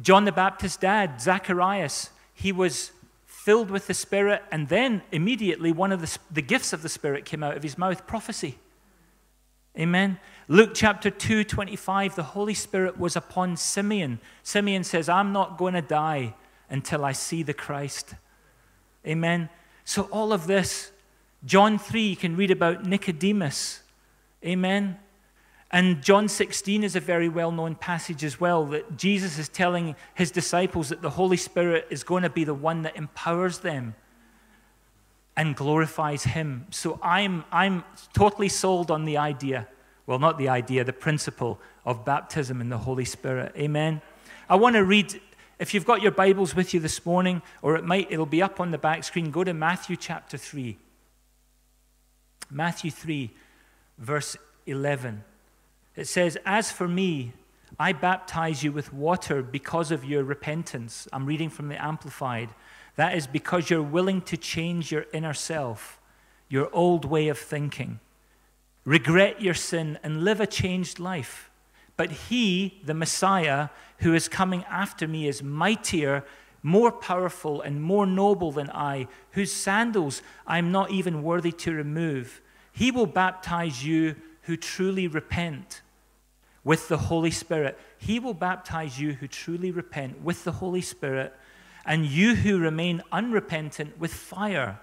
John 0.00 0.24
the 0.24 0.32
Baptist's 0.32 0.76
dad, 0.76 1.20
Zacharias, 1.20 2.10
he 2.32 2.52
was 2.52 2.92
filled 3.26 3.70
with 3.70 3.86
the 3.86 3.94
Spirit, 3.94 4.42
and 4.50 4.68
then 4.68 5.02
immediately 5.12 5.72
one 5.72 5.92
of 5.92 6.00
the, 6.00 6.18
the 6.30 6.42
gifts 6.42 6.72
of 6.72 6.82
the 6.82 6.88
Spirit 6.88 7.24
came 7.24 7.42
out 7.42 7.56
of 7.56 7.62
his 7.62 7.78
mouth 7.78 8.06
prophecy. 8.06 8.58
Amen. 9.78 10.18
Luke 10.50 10.70
chapter 10.74 11.10
2, 11.10 11.44
25, 11.44 12.16
the 12.16 12.22
Holy 12.22 12.54
Spirit 12.54 12.98
was 12.98 13.16
upon 13.16 13.56
Simeon. 13.56 14.18
Simeon 14.42 14.82
says, 14.82 15.08
I'm 15.08 15.32
not 15.32 15.58
going 15.58 15.74
to 15.74 15.82
die 15.82 16.34
until 16.70 17.04
I 17.04 17.12
see 17.12 17.42
the 17.42 17.52
Christ. 17.52 18.14
Amen. 19.06 19.50
So, 19.84 20.04
all 20.04 20.32
of 20.32 20.46
this, 20.46 20.90
John 21.44 21.78
3, 21.78 22.02
you 22.02 22.16
can 22.16 22.34
read 22.34 22.50
about 22.50 22.84
Nicodemus. 22.84 23.82
Amen. 24.44 24.98
And 25.70 26.02
John 26.02 26.28
16 26.28 26.82
is 26.82 26.96
a 26.96 27.00
very 27.00 27.28
well 27.28 27.52
known 27.52 27.74
passage 27.74 28.24
as 28.24 28.40
well 28.40 28.64
that 28.66 28.96
Jesus 28.96 29.38
is 29.38 29.48
telling 29.48 29.96
his 30.14 30.30
disciples 30.30 30.88
that 30.88 31.02
the 31.02 31.10
Holy 31.10 31.36
Spirit 31.36 31.86
is 31.90 32.02
going 32.02 32.22
to 32.22 32.30
be 32.30 32.44
the 32.44 32.54
one 32.54 32.82
that 32.82 32.96
empowers 32.96 33.58
them 33.58 33.94
and 35.36 35.54
glorifies 35.54 36.24
him. 36.24 36.66
So 36.70 36.98
I'm, 37.02 37.44
I'm 37.52 37.84
totally 38.14 38.48
sold 38.48 38.90
on 38.90 39.04
the 39.04 39.18
idea, 39.18 39.68
well, 40.08 40.18
not 40.18 40.38
the 40.38 40.48
idea, 40.48 40.84
the 40.84 40.92
principle 40.94 41.60
of 41.84 42.02
baptism 42.02 42.62
in 42.62 42.70
the 42.70 42.78
Holy 42.78 43.04
Spirit. 43.04 43.52
Amen. 43.58 44.00
I 44.48 44.56
want 44.56 44.74
to 44.76 44.82
read, 44.82 45.20
if 45.58 45.74
you've 45.74 45.84
got 45.84 46.00
your 46.00 46.12
Bibles 46.12 46.56
with 46.56 46.72
you 46.72 46.80
this 46.80 47.04
morning, 47.04 47.42
or 47.60 47.76
it 47.76 47.84
might, 47.84 48.10
it'll 48.10 48.24
be 48.24 48.40
up 48.40 48.58
on 48.58 48.70
the 48.70 48.78
back 48.78 49.04
screen, 49.04 49.30
go 49.30 49.44
to 49.44 49.52
Matthew 49.52 49.96
chapter 49.96 50.38
3. 50.38 50.78
Matthew 52.50 52.90
3, 52.90 53.30
verse 53.98 54.38
11. 54.64 55.24
It 55.94 56.06
says, 56.06 56.38
As 56.46 56.72
for 56.72 56.88
me, 56.88 57.34
I 57.78 57.92
baptize 57.92 58.62
you 58.62 58.72
with 58.72 58.94
water 58.94 59.42
because 59.42 59.90
of 59.90 60.06
your 60.06 60.24
repentance. 60.24 61.06
I'm 61.12 61.26
reading 61.26 61.50
from 61.50 61.68
the 61.68 61.84
Amplified. 61.84 62.48
That 62.96 63.14
is 63.14 63.26
because 63.26 63.68
you're 63.68 63.82
willing 63.82 64.22
to 64.22 64.38
change 64.38 64.90
your 64.90 65.04
inner 65.12 65.34
self, 65.34 66.00
your 66.48 66.74
old 66.74 67.04
way 67.04 67.28
of 67.28 67.38
thinking. 67.38 68.00
Regret 68.88 69.42
your 69.42 69.52
sin 69.52 69.98
and 70.02 70.24
live 70.24 70.40
a 70.40 70.46
changed 70.46 70.98
life. 70.98 71.50
But 71.98 72.10
he, 72.10 72.80
the 72.86 72.94
Messiah, 72.94 73.68
who 73.98 74.14
is 74.14 74.28
coming 74.28 74.64
after 74.64 75.06
me, 75.06 75.28
is 75.28 75.42
mightier, 75.42 76.24
more 76.62 76.90
powerful, 76.90 77.60
and 77.60 77.82
more 77.82 78.06
noble 78.06 78.50
than 78.50 78.70
I, 78.70 79.08
whose 79.32 79.52
sandals 79.52 80.22
I 80.46 80.56
am 80.56 80.72
not 80.72 80.90
even 80.90 81.22
worthy 81.22 81.52
to 81.52 81.74
remove. 81.74 82.40
He 82.72 82.90
will 82.90 83.04
baptize 83.04 83.84
you 83.84 84.16
who 84.44 84.56
truly 84.56 85.06
repent 85.06 85.82
with 86.64 86.88
the 86.88 86.96
Holy 86.96 87.30
Spirit. 87.30 87.78
He 87.98 88.18
will 88.18 88.32
baptize 88.32 88.98
you 88.98 89.12
who 89.12 89.28
truly 89.28 89.70
repent 89.70 90.22
with 90.22 90.44
the 90.44 90.52
Holy 90.52 90.80
Spirit, 90.80 91.34
and 91.84 92.06
you 92.06 92.36
who 92.36 92.58
remain 92.58 93.02
unrepentant 93.12 93.98
with 93.98 94.14
fire 94.14 94.80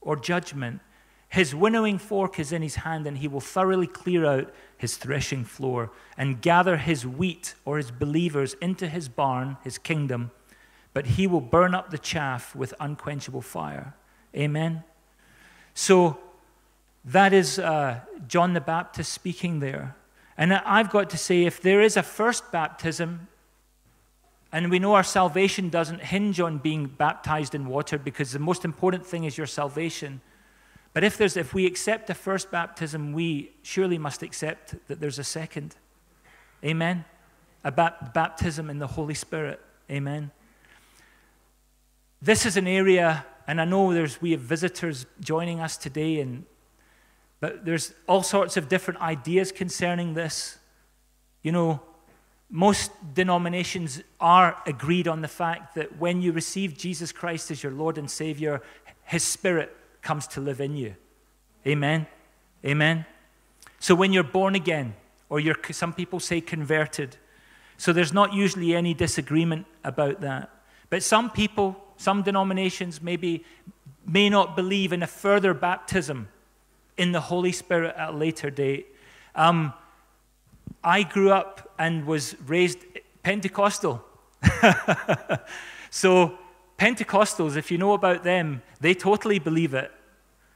or 0.00 0.16
judgment. 0.16 0.80
His 1.32 1.54
winnowing 1.54 1.96
fork 1.96 2.38
is 2.38 2.52
in 2.52 2.60
his 2.60 2.74
hand, 2.74 3.06
and 3.06 3.16
he 3.16 3.26
will 3.26 3.40
thoroughly 3.40 3.86
clear 3.86 4.26
out 4.26 4.52
his 4.76 4.98
threshing 4.98 5.46
floor 5.46 5.90
and 6.18 6.42
gather 6.42 6.76
his 6.76 7.06
wheat 7.06 7.54
or 7.64 7.78
his 7.78 7.90
believers 7.90 8.52
into 8.60 8.86
his 8.86 9.08
barn, 9.08 9.56
his 9.64 9.78
kingdom, 9.78 10.30
but 10.92 11.06
he 11.06 11.26
will 11.26 11.40
burn 11.40 11.74
up 11.74 11.88
the 11.88 11.96
chaff 11.96 12.54
with 12.54 12.74
unquenchable 12.78 13.40
fire. 13.40 13.94
Amen. 14.36 14.84
So 15.72 16.18
that 17.02 17.32
is 17.32 17.58
uh, 17.58 18.00
John 18.28 18.52
the 18.52 18.60
Baptist 18.60 19.10
speaking 19.10 19.60
there. 19.60 19.96
And 20.36 20.52
I've 20.52 20.90
got 20.90 21.08
to 21.08 21.16
say, 21.16 21.44
if 21.44 21.62
there 21.62 21.80
is 21.80 21.96
a 21.96 22.02
first 22.02 22.52
baptism, 22.52 23.28
and 24.52 24.70
we 24.70 24.78
know 24.78 24.92
our 24.92 25.02
salvation 25.02 25.70
doesn't 25.70 26.02
hinge 26.02 26.40
on 26.40 26.58
being 26.58 26.88
baptized 26.88 27.54
in 27.54 27.68
water 27.68 27.96
because 27.96 28.32
the 28.32 28.38
most 28.38 28.66
important 28.66 29.06
thing 29.06 29.24
is 29.24 29.38
your 29.38 29.46
salvation. 29.46 30.20
But 30.92 31.04
if, 31.04 31.16
there's, 31.16 31.36
if 31.36 31.54
we 31.54 31.66
accept 31.66 32.06
the 32.06 32.14
first 32.14 32.50
baptism, 32.50 33.12
we 33.12 33.52
surely 33.62 33.98
must 33.98 34.22
accept 34.22 34.74
that 34.88 35.00
there's 35.00 35.18
a 35.18 35.24
second. 35.24 35.76
Amen? 36.64 37.04
A 37.64 37.70
baptism 37.70 38.68
in 38.68 38.78
the 38.78 38.86
Holy 38.86 39.14
Spirit. 39.14 39.60
Amen. 39.90 40.30
This 42.20 42.44
is 42.44 42.56
an 42.56 42.66
area, 42.66 43.24
and 43.46 43.60
I 43.60 43.64
know 43.64 43.92
there's, 43.92 44.20
we 44.20 44.32
have 44.32 44.40
visitors 44.40 45.06
joining 45.20 45.60
us 45.60 45.76
today, 45.76 46.20
and 46.20 46.44
but 47.40 47.64
there's 47.64 47.92
all 48.06 48.22
sorts 48.22 48.56
of 48.56 48.68
different 48.68 49.00
ideas 49.00 49.50
concerning 49.50 50.14
this. 50.14 50.58
You 51.42 51.50
know, 51.50 51.82
most 52.48 52.92
denominations 53.14 54.00
are 54.20 54.56
agreed 54.64 55.08
on 55.08 55.22
the 55.22 55.28
fact 55.28 55.74
that 55.74 55.98
when 55.98 56.22
you 56.22 56.30
receive 56.30 56.78
Jesus 56.78 57.10
Christ 57.10 57.50
as 57.50 57.60
your 57.60 57.72
Lord 57.72 57.98
and 57.98 58.08
Savior, 58.08 58.62
His 59.02 59.24
Spirit 59.24 59.76
comes 60.02 60.26
to 60.28 60.40
live 60.40 60.60
in 60.60 60.76
you. 60.76 60.94
Amen. 61.66 62.06
Amen. 62.64 63.06
So 63.78 63.94
when 63.94 64.12
you're 64.12 64.22
born 64.22 64.54
again, 64.54 64.94
or 65.28 65.40
you're, 65.40 65.56
some 65.70 65.92
people 65.92 66.20
say 66.20 66.40
converted, 66.40 67.16
so 67.76 67.92
there's 67.92 68.12
not 68.12 68.32
usually 68.32 68.74
any 68.74 68.94
disagreement 68.94 69.66
about 69.82 70.20
that. 70.20 70.50
But 70.90 71.02
some 71.02 71.30
people, 71.30 71.82
some 71.96 72.22
denominations 72.22 73.00
maybe 73.00 73.44
may 74.06 74.28
not 74.28 74.56
believe 74.56 74.92
in 74.92 75.02
a 75.02 75.06
further 75.06 75.54
baptism 75.54 76.28
in 76.96 77.12
the 77.12 77.20
Holy 77.20 77.52
Spirit 77.52 77.94
at 77.96 78.10
a 78.10 78.12
later 78.12 78.50
date. 78.50 78.88
Um, 79.34 79.72
I 80.84 81.02
grew 81.02 81.30
up 81.30 81.72
and 81.78 82.06
was 82.06 82.36
raised 82.46 82.78
Pentecostal. 83.22 84.04
so, 85.90 86.38
Pentecostals, 86.82 87.56
if 87.56 87.70
you 87.70 87.78
know 87.78 87.92
about 87.92 88.24
them, 88.24 88.60
they 88.80 88.92
totally 88.92 89.38
believe 89.38 89.72
it. 89.72 89.92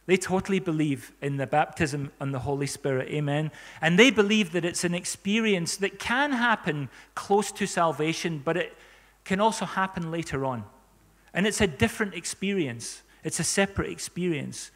They 0.06 0.16
totally 0.16 0.58
believe 0.58 1.12
in 1.22 1.36
the 1.36 1.46
baptism 1.46 2.10
and 2.18 2.34
the 2.34 2.40
Holy 2.40 2.66
Spirit. 2.66 3.10
Amen. 3.10 3.52
And 3.80 3.96
they 3.96 4.10
believe 4.10 4.50
that 4.50 4.64
it's 4.64 4.82
an 4.82 4.92
experience 4.92 5.76
that 5.76 6.00
can 6.00 6.32
happen 6.32 6.88
close 7.14 7.52
to 7.52 7.66
salvation, 7.68 8.42
but 8.44 8.56
it 8.56 8.76
can 9.22 9.40
also 9.40 9.66
happen 9.66 10.10
later 10.10 10.44
on. 10.44 10.64
And 11.32 11.46
it's 11.46 11.60
a 11.60 11.68
different 11.68 12.14
experience, 12.14 13.02
it's 13.22 13.38
a 13.38 13.44
separate 13.44 13.90
experience. 13.90 14.72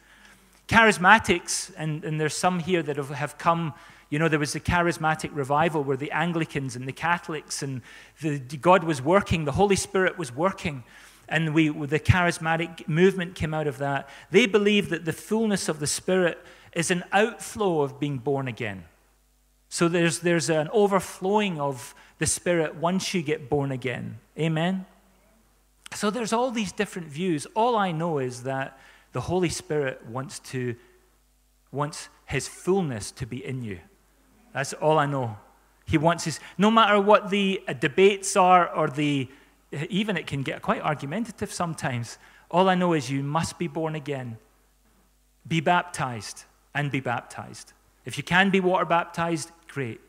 Charismatics, 0.69 1.73
and, 1.75 2.05
and 2.05 2.17
there's 2.17 2.33
some 2.33 2.59
here 2.59 2.81
that 2.81 2.95
have, 2.95 3.09
have 3.09 3.37
come 3.37 3.73
you 4.09 4.19
know, 4.19 4.27
there 4.27 4.39
was 4.39 4.53
the 4.53 4.59
charismatic 4.59 5.31
revival 5.33 5.83
where 5.83 5.97
the 5.97 6.11
Anglicans 6.11 6.75
and 6.75 6.85
the 6.85 6.93
Catholics 6.93 7.63
and 7.63 7.81
the, 8.21 8.39
God 8.39 8.83
was 8.83 9.01
working, 9.01 9.45
the 9.45 9.53
Holy 9.53 9.77
Spirit 9.77 10.17
was 10.17 10.35
working, 10.35 10.83
and 11.31 11.53
we, 11.53 11.69
the 11.69 11.99
charismatic 11.99 12.87
movement 12.87 13.33
came 13.33 13.53
out 13.53 13.65
of 13.65 13.79
that. 13.79 14.07
They 14.29 14.45
believe 14.45 14.89
that 14.89 15.05
the 15.05 15.13
fullness 15.13 15.67
of 15.67 15.79
the 15.79 15.87
Spirit 15.87 16.37
is 16.73 16.91
an 16.91 17.03
outflow 17.11 17.81
of 17.81 17.99
being 17.99 18.17
born 18.17 18.47
again. 18.47 18.83
So 19.69 19.87
there's, 19.87 20.19
there's 20.19 20.49
an 20.49 20.69
overflowing 20.71 21.59
of 21.59 21.95
the 22.19 22.27
Spirit 22.27 22.75
once 22.75 23.13
you 23.13 23.21
get 23.23 23.49
born 23.49 23.71
again. 23.71 24.19
Amen? 24.37 24.85
So 25.93 26.09
there's 26.09 26.33
all 26.33 26.51
these 26.51 26.71
different 26.71 27.07
views. 27.07 27.47
All 27.55 27.75
I 27.75 27.91
know 27.91 28.19
is 28.19 28.43
that 28.43 28.77
the 29.13 29.21
Holy 29.21 29.49
Spirit 29.49 30.05
wants 30.05 30.39
to 30.39 30.75
wants 31.71 32.09
his 32.25 32.49
fullness 32.49 33.11
to 33.11 33.25
be 33.25 33.43
in 33.45 33.63
you. 33.63 33.79
That's 34.53 34.73
all 34.73 34.99
I 34.99 35.05
know. 35.05 35.37
He 35.85 35.97
wants 35.97 36.27
us, 36.27 36.39
no 36.57 36.69
matter 36.69 36.99
what 36.99 37.29
the 37.29 37.61
uh, 37.67 37.73
debates 37.73 38.35
are 38.35 38.69
or 38.69 38.89
the, 38.89 39.29
even 39.89 40.17
it 40.17 40.27
can 40.27 40.43
get 40.43 40.61
quite 40.61 40.81
argumentative 40.81 41.51
sometimes. 41.51 42.17
All 42.49 42.69
I 42.69 42.75
know 42.75 42.93
is 42.93 43.09
you 43.09 43.23
must 43.23 43.57
be 43.57 43.67
born 43.67 43.95
again, 43.95 44.37
be 45.47 45.61
baptized, 45.61 46.43
and 46.73 46.91
be 46.91 46.99
baptized. 46.99 47.73
If 48.05 48.17
you 48.17 48.23
can 48.23 48.49
be 48.49 48.59
water 48.59 48.85
baptized, 48.85 49.51
great. 49.67 50.01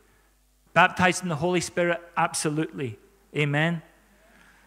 Baptized 0.73 1.23
in 1.23 1.29
the 1.29 1.37
Holy 1.37 1.61
Spirit, 1.61 2.01
absolutely. 2.17 2.99
Amen. 3.37 3.83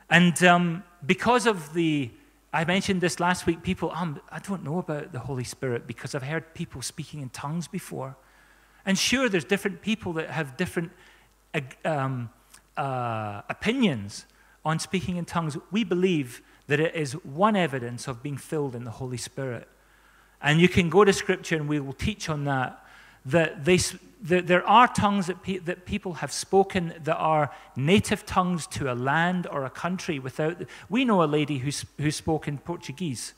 And 0.10 0.42
um, 0.44 0.84
because 1.06 1.48
of 1.48 1.74
the, 1.74 2.12
I 2.54 2.64
mentioned 2.64 3.02
this 3.02 3.20
last 3.20 3.46
week, 3.46 3.64
people, 3.64 3.92
um, 3.94 4.22
I 4.32 4.40
don't 4.40 4.64
know 4.64 4.78
about 4.78 5.12
the 5.12 5.20
Holy 5.20 5.44
Spirit 5.44 5.88
because 5.88 6.14
I've 6.14 6.24
heard 6.24 6.54
people 6.54 6.82
speaking 6.82 7.22
in 7.22 7.30
tongues 7.30 7.68
before. 7.68 8.16
And 8.86 8.98
sure, 8.98 9.28
there's 9.30 9.46
different 9.46 9.82
people 9.82 10.14
that 10.14 10.30
have 10.30 10.56
different 10.58 10.92
um, 11.84 12.30
uh, 12.78 13.42
opinions 13.50 14.25
on 14.65 14.79
speaking 14.79 15.17
in 15.17 15.25
tongues. 15.25 15.57
We 15.72 15.84
believe 15.84 16.41
that 16.67 16.79
it 16.79 16.95
is 16.95 17.13
one 17.24 17.55
evidence 17.55 18.07
of 18.07 18.24
being 18.24 18.38
filled 18.38 18.75
in 18.75 18.84
the 18.84 18.91
Holy 18.91 19.17
Spirit. 19.17 19.67
And 20.41 20.60
you 20.60 20.67
can 20.67 20.89
go 20.89 21.05
to 21.05 21.13
Scripture 21.13 21.55
and 21.55 21.69
we 21.69 21.79
will 21.79 21.93
teach 21.93 22.29
on 22.29 22.43
that. 22.45 22.81
That, 23.27 23.65
they, 23.65 23.77
that 24.24 24.48
there 24.48 24.67
are 24.67 24.88
tongues 24.88 25.27
that, 25.27 25.41
pe- 25.41 25.60
that 25.60 25.86
people 25.86 26.15
have 26.15 26.31
spoken 26.31 26.93
that 27.03 27.15
are 27.15 27.51
native 27.75 28.25
tongues 28.25 28.67
to 28.67 28.91
a 28.91 28.93
land 28.93 29.48
or 29.50 29.65
a 29.65 29.69
country 29.69 30.19
without. 30.19 30.62
We 30.89 31.05
know 31.05 31.24
a 31.24 31.25
lady 31.25 31.60
who's, 31.60 31.86
who 31.98 32.12
spoke 32.12 32.48
in 32.48 32.57
Portuguese. 32.57 33.34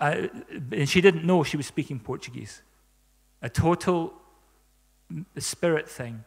Uh, 0.00 0.28
and 0.70 0.88
she 0.88 1.00
didn't 1.00 1.24
know 1.24 1.42
she 1.42 1.56
was 1.56 1.66
speaking 1.66 1.98
Portuguese 1.98 2.62
a 3.42 3.50
total 3.50 4.14
spirit 5.36 5.88
thing. 5.88 6.24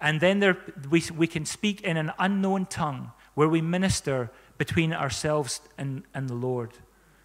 And 0.00 0.20
then 0.20 0.40
there, 0.40 0.56
we, 0.88 1.02
we 1.16 1.26
can 1.26 1.44
speak 1.44 1.82
in 1.82 1.96
an 1.96 2.12
unknown 2.18 2.66
tongue 2.66 3.12
where 3.34 3.48
we 3.48 3.60
minister 3.60 4.30
between 4.56 4.92
ourselves 4.92 5.60
and, 5.76 6.04
and 6.14 6.28
the 6.28 6.34
Lord. 6.34 6.70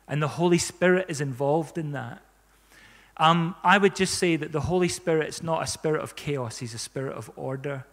And 0.08 0.22
the 0.22 0.28
Holy 0.28 0.58
Spirit 0.58 1.06
is 1.10 1.22
involved 1.22 1.78
in 1.78 1.94
that. 1.94 2.22
Um, 3.18 3.56
I 3.64 3.78
would 3.78 3.96
just 3.96 4.16
say 4.16 4.36
that 4.36 4.52
the 4.52 4.62
Holy 4.62 4.90
Spirit 4.90 5.30
is 5.30 5.42
not 5.42 5.64
a 5.64 5.68
spirit 5.68 6.02
of 6.02 6.16
chaos, 6.16 6.58
He's 6.58 6.74
a 6.74 6.80
spirit 6.80 7.16
of 7.16 7.32
order. 7.36 7.86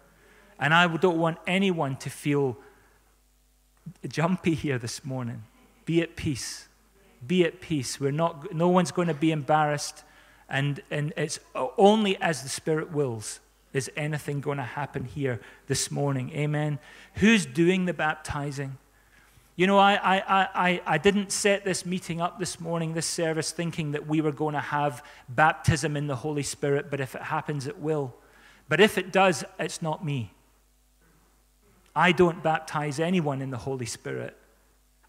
And 0.59 0.75
I 0.75 0.87
don't 0.97 1.19
want 1.19 1.39
anyone 1.47 1.97
to 1.97 2.11
feel 2.11 2.57
jumpy 4.09 4.55
here 4.55 4.79
this 4.79 5.05
morning. 5.05 5.45
Be 5.85 6.03
at 6.03 6.17
peace. 6.17 6.69
Be 7.27 7.45
at 7.45 7.61
peace. 7.61 8.01
We're 8.01 8.11
not, 8.11 8.53
no 8.53 8.69
one's 8.69 8.91
going 8.91 9.09
to 9.09 9.15
be 9.15 9.33
embarrassed. 9.33 10.05
And, 10.49 10.83
and 10.91 11.12
it's 11.17 11.39
only 11.55 12.17
as 12.21 12.43
the 12.43 12.49
Spirit 12.49 12.93
wills 12.93 13.41
is 13.73 13.91
anything 13.97 14.41
going 14.41 14.59
to 14.59 14.64
happen 14.64 15.05
here 15.05 15.41
this 15.67 15.91
morning. 15.91 16.31
Amen. 16.31 16.79
Who's 17.14 17.47
doing 17.47 17.87
the 17.87 17.95
baptizing? 17.95 18.79
You 19.55 19.67
know, 19.67 19.79
I, 19.79 19.95
I, 19.95 20.49
I, 20.55 20.83
I 20.87 20.99
didn't 20.99 21.31
set 21.31 21.64
this 21.64 21.85
meeting 21.85 22.21
up 22.21 22.38
this 22.38 22.59
morning, 22.59 22.95
this 22.95 23.07
service, 23.07 23.50
thinking 23.50 23.93
that 23.93 24.07
we 24.07 24.21
were 24.21 24.33
going 24.33 24.55
to 24.55 24.61
have 24.61 25.05
baptism 25.29 25.97
in 25.97 26.07
the 26.07 26.17
Holy 26.17 26.43
Spirit, 26.43 26.91
but 26.91 27.00
if 27.00 27.14
it 27.14 27.23
happens, 27.23 27.67
it 27.67 27.79
will. 27.79 28.14
But 28.69 28.81
if 28.81 28.97
it 28.97 29.12
does, 29.12 29.45
it's 29.59 29.83
not 29.83 30.05
me. 30.05 30.33
I 31.95 32.12
don't 32.12 32.43
baptize 32.43 32.99
anyone 32.99 33.43
in 33.43 33.50
the 33.50 33.59
Holy 33.59 33.85
Spirit. 33.85 34.37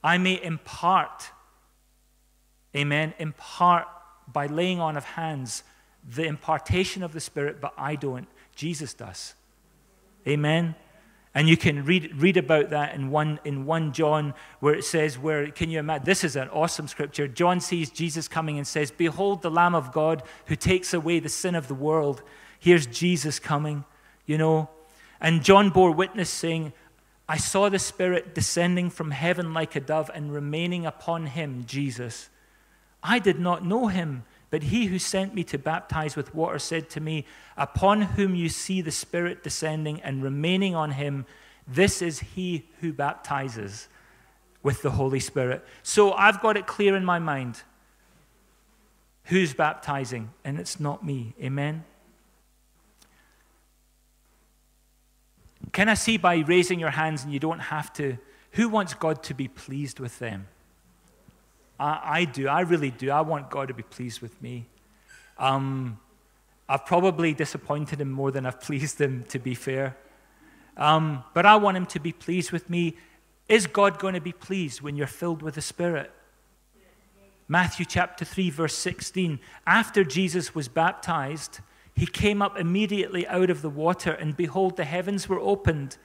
I 0.03 0.17
may 0.17 0.41
impart, 0.43 1.29
amen, 2.75 3.13
impart 3.20 3.88
by 4.27 4.48
laying 4.48 4.82
on 4.82 4.98
of 4.98 5.05
hands 5.05 5.63
the 6.08 6.25
impartation 6.25 7.03
of 7.03 7.13
the 7.13 7.22
Spirit, 7.22 7.62
but 7.62 7.74
I 7.77 7.96
don't. 7.96 8.27
Jesus 8.55 8.93
does. 8.93 9.36
Amen. 10.27 10.75
And 11.36 11.50
you 11.50 11.57
can 11.57 11.83
read, 11.83 12.15
read 12.15 12.38
about 12.38 12.69
that 12.69 12.93
in 12.93 13.10
1, 13.10 13.39
in 13.43 13.65
1 13.65 13.93
John, 13.93 14.36
where 14.60 14.75
it 14.75 14.83
says, 14.83 15.17
where, 15.17 15.49
can 15.49 15.71
you 15.71 15.80
imagine? 15.80 16.06
This 16.06 16.23
is 16.23 16.36
an 16.36 16.49
awesome 16.49 16.88
scripture. 16.88 17.28
John 17.28 17.60
sees 17.60 17.89
Jesus 17.89 18.28
coming 18.28 18.58
and 18.58 18.67
says, 18.67 18.91
Behold 18.91 19.41
the 19.41 19.49
Lamb 19.49 19.73
of 19.73 19.91
God 19.91 20.21
who 20.45 20.56
takes 20.56 20.93
away 20.93 21.19
the 21.19 21.30
sin 21.30 21.56
of 21.56 21.67
the 21.67 21.73
world. 21.73 22.21
Here's 22.60 22.86
Jesus 22.86 23.39
coming, 23.39 23.84
you 24.28 24.38
know. 24.38 24.69
And 25.19 25.43
John 25.43 25.71
bore 25.71 25.91
witness, 25.91 26.30
saying, 26.30 26.71
I 27.28 27.38
saw 27.38 27.69
the 27.69 27.80
Spirit 27.80 28.36
descending 28.36 28.91
from 28.91 29.12
heaven 29.12 29.54
like 29.54 29.75
a 29.75 29.80
dove 29.80 30.12
and 30.13 30.32
remaining 30.32 30.86
upon 30.86 31.25
him, 31.28 31.63
Jesus. 31.65 32.30
I 33.01 33.17
did 33.19 33.39
not 33.39 33.65
know 33.65 33.88
him, 33.88 34.23
but 34.54 34.62
he 34.62 34.86
who 34.86 35.00
sent 35.00 35.34
me 35.34 35.44
to 35.46 35.58
baptize 35.58 36.16
with 36.16 36.36
water 36.36 36.60
said 36.60 36.88
to 36.92 37.00
me, 37.00 37.26
Upon 37.58 38.04
whom 38.04 38.36
you 38.36 38.50
see 38.50 38.82
the 38.82 38.92
Spirit 38.92 39.42
descending 39.42 40.00
and 40.02 40.22
remaining 40.22 40.76
on 40.76 40.92
him, 40.92 41.26
this 41.68 42.04
is 42.04 42.20
he 42.20 42.68
who 42.80 42.94
baptizes 42.94 43.88
with 44.62 44.84
the 44.84 44.92
Holy 44.92 45.20
Spirit. 45.20 45.66
So 45.82 46.12
I've 46.13 46.39
got 46.39 46.56
it 46.56 46.68
clear 46.68 46.96
in 46.96 47.04
my 47.04 47.18
mind 47.18 47.63
who's 49.24 49.56
baptizing, 49.56 50.30
and 50.44 50.60
it's 50.60 50.80
not 50.80 51.04
me. 51.04 51.34
Amen? 51.42 51.84
Can 55.72 55.89
I 55.89 55.96
see 55.96 56.18
by 56.18 56.36
raising 56.36 56.80
your 56.80 56.92
hands, 56.92 57.24
and 57.24 57.34
you 57.34 57.39
don't 57.39 57.58
have 57.58 57.92
to, 57.94 58.20
who 58.52 58.70
wants 58.70 58.94
God 58.94 59.24
to 59.24 59.34
be 59.34 59.48
pleased 59.48 60.00
with 60.00 60.20
them? 60.20 60.46
I, 61.84 62.19
I 62.19 62.26
do. 62.26 62.48
I 62.48 62.62
really 62.62 62.91
do. 62.91 63.12
I 63.12 63.22
want 63.22 63.50
God 63.50 63.67
to 63.67 63.74
be 63.74 63.84
pleased 63.84 64.22
with 64.22 64.41
me. 64.41 64.65
Um, 65.38 66.00
I've 66.69 66.86
probably 66.86 67.34
disappointed 67.34 68.00
him 68.00 68.10
more 68.10 68.32
than 68.32 68.46
I've 68.46 68.62
pleased 68.67 69.02
him, 69.02 69.26
to 69.30 69.39
be 69.39 69.54
fair. 69.54 69.98
Um, 70.78 71.24
but 71.34 71.46
I 71.46 71.58
want 71.58 71.76
him 71.76 71.86
to 71.88 72.00
be 72.00 72.13
pleased 72.13 72.52
with 72.52 72.69
me. 72.69 72.96
Is 73.50 73.67
God 73.67 74.00
going 74.00 74.13
to 74.13 74.22
be 74.22 74.32
pleased 74.32 74.82
when 74.82 74.96
you're 74.96 75.08
filled 75.08 75.41
with 75.41 75.56
the 75.56 75.62
Spirit? 75.62 76.12
Matthew 77.50 77.86
chapter 77.86 78.24
3, 78.24 78.50
verse 78.50 78.78
16. 78.78 79.39
After 79.67 80.06
Jesus 80.06 80.56
was 80.56 80.69
baptized, 80.69 81.60
he 81.93 82.06
came 82.06 82.41
up 82.41 82.58
immediately 82.58 83.28
out 83.28 83.50
of 83.50 83.62
the 83.62 83.69
water, 83.69 84.13
and 84.13 84.38
behold, 84.38 84.78
the 84.78 84.86
heavens 84.86 85.28
were 85.28 85.39
opened. 85.39 85.98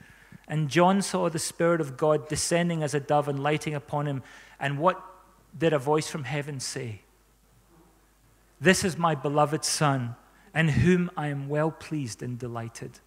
And 0.45 0.67
John 0.67 1.01
saw 1.01 1.29
the 1.29 1.39
Spirit 1.39 1.79
of 1.79 1.95
God 1.95 2.27
descending 2.27 2.83
as 2.83 2.93
a 2.93 2.99
dove 2.99 3.29
and 3.29 3.41
lighting 3.41 3.75
upon 3.75 4.07
him. 4.07 4.23
And 4.59 4.77
what 4.77 5.01
did 5.59 5.73
a 5.73 5.79
voice 5.79 6.09
from 6.09 6.23
heaven 6.23 6.59
say, 6.59 7.01
This 8.59 8.83
is 8.83 8.97
my 8.97 9.13
beloved 9.13 9.63
Son, 9.63 10.15
in 10.55 10.69
whom 10.69 11.11
I 11.15 11.27
am 11.27 11.49
well 11.49 11.69
pleased 11.69 12.23
and 12.23 12.39
delighted. 12.39 12.99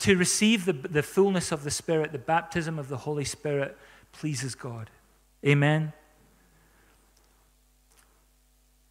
To 0.00 0.16
receive 0.16 0.64
the, 0.64 0.72
the 0.72 1.02
fullness 1.02 1.52
of 1.52 1.64
the 1.64 1.70
Spirit, 1.70 2.12
the 2.12 2.18
baptism 2.18 2.78
of 2.78 2.88
the 2.88 2.98
Holy 2.98 3.24
Spirit, 3.24 3.76
pleases 4.12 4.54
God. 4.54 4.90
Amen. 5.44 5.92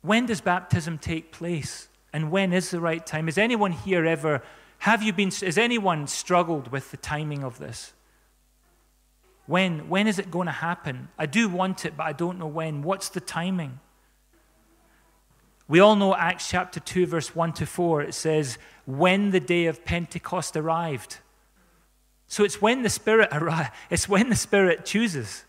When 0.01 0.25
does 0.25 0.41
baptism 0.41 0.97
take 0.97 1.31
place? 1.31 1.87
And 2.11 2.31
when 2.31 2.53
is 2.53 2.71
the 2.71 2.79
right 2.79 3.05
time? 3.05 3.25
Has 3.25 3.37
anyone 3.37 3.71
here 3.71 4.05
ever, 4.05 4.41
have 4.79 5.03
you 5.03 5.13
been, 5.13 5.31
has 5.31 5.57
anyone 5.57 6.07
struggled 6.07 6.71
with 6.71 6.91
the 6.91 6.97
timing 6.97 7.43
of 7.43 7.59
this? 7.59 7.93
When, 9.49 9.89
when 9.89 10.05
is 10.05 10.19
it 10.19 10.29
going 10.29 10.45
to 10.45 10.51
happen? 10.51 11.07
I 11.17 11.25
do 11.25 11.49
want 11.49 11.83
it, 11.83 11.97
but 11.97 12.03
I 12.03 12.13
don't 12.13 12.37
know 12.37 12.45
when. 12.45 12.83
What's 12.83 13.09
the 13.09 13.19
timing? 13.19 13.79
We 15.67 15.79
all 15.79 15.95
know 15.95 16.13
Acts 16.13 16.47
chapter 16.47 16.79
2, 16.79 17.07
verse 17.07 17.35
1 17.35 17.53
to 17.53 17.65
4. 17.65 18.03
It 18.03 18.13
says, 18.13 18.59
when 18.85 19.31
the 19.31 19.39
day 19.39 19.65
of 19.65 19.83
Pentecost 19.83 20.55
arrived. 20.55 21.17
So 22.27 22.43
it's 22.43 22.61
when 22.61 22.83
the 22.83 22.89
Spirit 22.89 23.29
arrives, 23.31 23.71
it's 23.89 24.07
when 24.07 24.29
the 24.29 24.35
Spirit 24.35 24.85
chooses. 24.85 25.45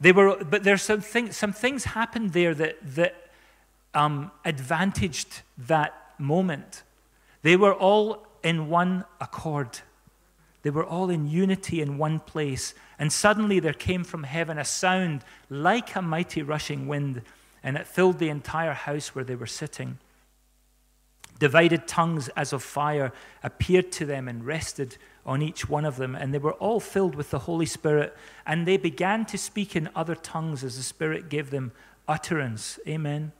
They 0.00 0.10
were, 0.10 0.42
but 0.42 0.64
there's 0.64 0.82
some, 0.82 1.02
thing, 1.02 1.30
some 1.30 1.52
things 1.52 1.84
happened 1.84 2.32
there 2.32 2.56
that, 2.56 2.78
that 2.96 3.30
um, 3.94 4.32
advantaged 4.44 5.42
that 5.58 5.94
moment. 6.18 6.82
They 7.42 7.54
were 7.54 7.72
all 7.72 8.26
in 8.42 8.68
one 8.68 9.04
accord. 9.20 9.78
They 10.66 10.70
were 10.70 10.84
all 10.84 11.10
in 11.10 11.28
unity 11.28 11.80
in 11.80 11.96
one 11.96 12.18
place. 12.18 12.74
And 12.98 13.12
suddenly 13.12 13.60
there 13.60 13.72
came 13.72 14.02
from 14.02 14.24
heaven 14.24 14.58
a 14.58 14.64
sound 14.64 15.24
like 15.48 15.94
a 15.94 16.02
mighty 16.02 16.42
rushing 16.42 16.88
wind, 16.88 17.22
and 17.62 17.76
it 17.76 17.86
filled 17.86 18.18
the 18.18 18.30
entire 18.30 18.72
house 18.72 19.14
where 19.14 19.24
they 19.24 19.36
were 19.36 19.46
sitting. 19.46 19.98
Divided 21.38 21.86
tongues 21.86 22.30
as 22.30 22.52
of 22.52 22.64
fire 22.64 23.12
appeared 23.44 23.92
to 23.92 24.04
them 24.04 24.26
and 24.26 24.44
rested 24.44 24.96
on 25.24 25.40
each 25.40 25.68
one 25.68 25.84
of 25.84 25.98
them, 25.98 26.16
and 26.16 26.34
they 26.34 26.38
were 26.38 26.54
all 26.54 26.80
filled 26.80 27.14
with 27.14 27.30
the 27.30 27.38
Holy 27.38 27.66
Spirit, 27.66 28.16
and 28.44 28.66
they 28.66 28.76
began 28.76 29.24
to 29.26 29.38
speak 29.38 29.76
in 29.76 29.88
other 29.94 30.16
tongues 30.16 30.64
as 30.64 30.76
the 30.76 30.82
Spirit 30.82 31.28
gave 31.28 31.50
them 31.50 31.70
utterance. 32.08 32.80
Amen. 32.88 33.30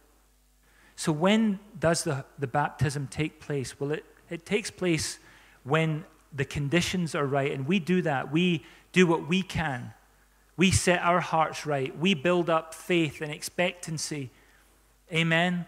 So, 0.95 1.11
when 1.11 1.59
does 1.77 2.05
the, 2.05 2.25
the 2.39 2.47
baptism 2.47 3.09
take 3.09 3.41
place? 3.41 3.81
Well, 3.81 3.91
it, 3.91 4.05
it 4.31 4.47
takes 4.47 4.71
place 4.71 5.19
when 5.65 6.05
the 6.33 6.45
conditions 6.45 7.15
are 7.15 7.27
right. 7.27 7.53
And 7.53 7.67
we 7.67 7.79
do 7.79 8.03
that. 8.03 8.33
We 8.33 8.65
do 8.93 9.07
what 9.07 9.29
we 9.29 9.43
can. 9.43 9.93
We 10.57 10.71
set 10.71 11.01
our 11.03 11.21
hearts 11.21 11.67
right. 11.67 11.97
We 11.99 12.15
build 12.15 12.49
up 12.49 12.75
faith 12.75 13.21
and 13.21 13.31
expectancy. 13.31 14.31
Amen. 15.13 15.67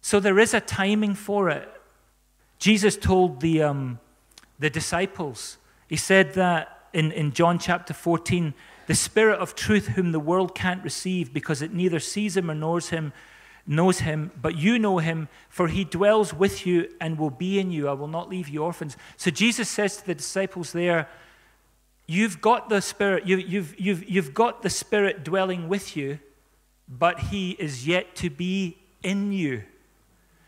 So 0.00 0.20
there 0.20 0.38
is 0.38 0.52
a 0.52 0.60
timing 0.60 1.14
for 1.14 1.48
it. 1.48 1.68
Jesus 2.58 2.96
told 2.96 3.40
the, 3.40 3.62
um, 3.62 3.98
the 4.58 4.70
disciples, 4.70 5.58
He 5.88 5.96
said 5.96 6.34
that 6.34 6.88
in, 6.92 7.12
in 7.12 7.32
John 7.32 7.58
chapter 7.58 7.94
14, 7.94 8.54
the 8.86 8.94
Spirit 8.94 9.38
of 9.38 9.54
truth, 9.54 9.88
whom 9.88 10.12
the 10.12 10.20
world 10.20 10.54
can't 10.54 10.82
receive 10.84 11.32
because 11.32 11.62
it 11.62 11.72
neither 11.72 12.00
sees 12.00 12.36
him 12.36 12.50
or 12.50 12.54
knows 12.54 12.90
him, 12.90 13.12
knows 13.66 14.00
him, 14.00 14.30
but 14.40 14.56
you 14.56 14.78
know 14.78 14.98
him, 14.98 15.28
for 15.48 15.68
he 15.68 15.84
dwells 15.84 16.34
with 16.34 16.66
you 16.66 16.92
and 17.00 17.18
will 17.18 17.30
be 17.30 17.58
in 17.58 17.70
you. 17.70 17.88
I 17.88 17.92
will 17.92 18.08
not 18.08 18.28
leave 18.28 18.48
you 18.48 18.62
orphans. 18.62 18.96
So 19.16 19.30
Jesus 19.30 19.68
says 19.68 19.98
to 19.98 20.06
the 20.06 20.14
disciples 20.14 20.72
there, 20.72 21.08
You've 22.06 22.40
got 22.40 22.68
the 22.68 22.82
Spirit, 22.82 23.26
you, 23.26 23.36
you've, 23.36 23.78
you've, 23.78 24.08
you've 24.08 24.34
got 24.34 24.62
the 24.62 24.70
Spirit 24.70 25.24
dwelling 25.24 25.68
with 25.68 25.96
you, 25.96 26.18
but 26.88 27.18
he 27.20 27.52
is 27.52 27.86
yet 27.86 28.16
to 28.16 28.28
be 28.28 28.76
in 29.02 29.32
you. 29.32 29.62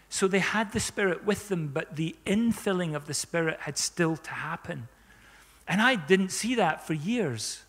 So 0.08 0.28
they 0.28 0.40
had 0.40 0.72
the 0.72 0.80
Spirit 0.80 1.24
with 1.24 1.48
them, 1.48 1.68
but 1.68 1.96
the 1.96 2.14
infilling 2.26 2.94
of 2.94 3.06
the 3.06 3.14
Spirit 3.14 3.60
had 3.60 3.78
still 3.78 4.16
to 4.16 4.30
happen. 4.30 4.88
And 5.66 5.80
I 5.80 5.96
didn't 5.96 6.30
see 6.30 6.54
that 6.56 6.86
for 6.86 6.92
years. 6.92 7.63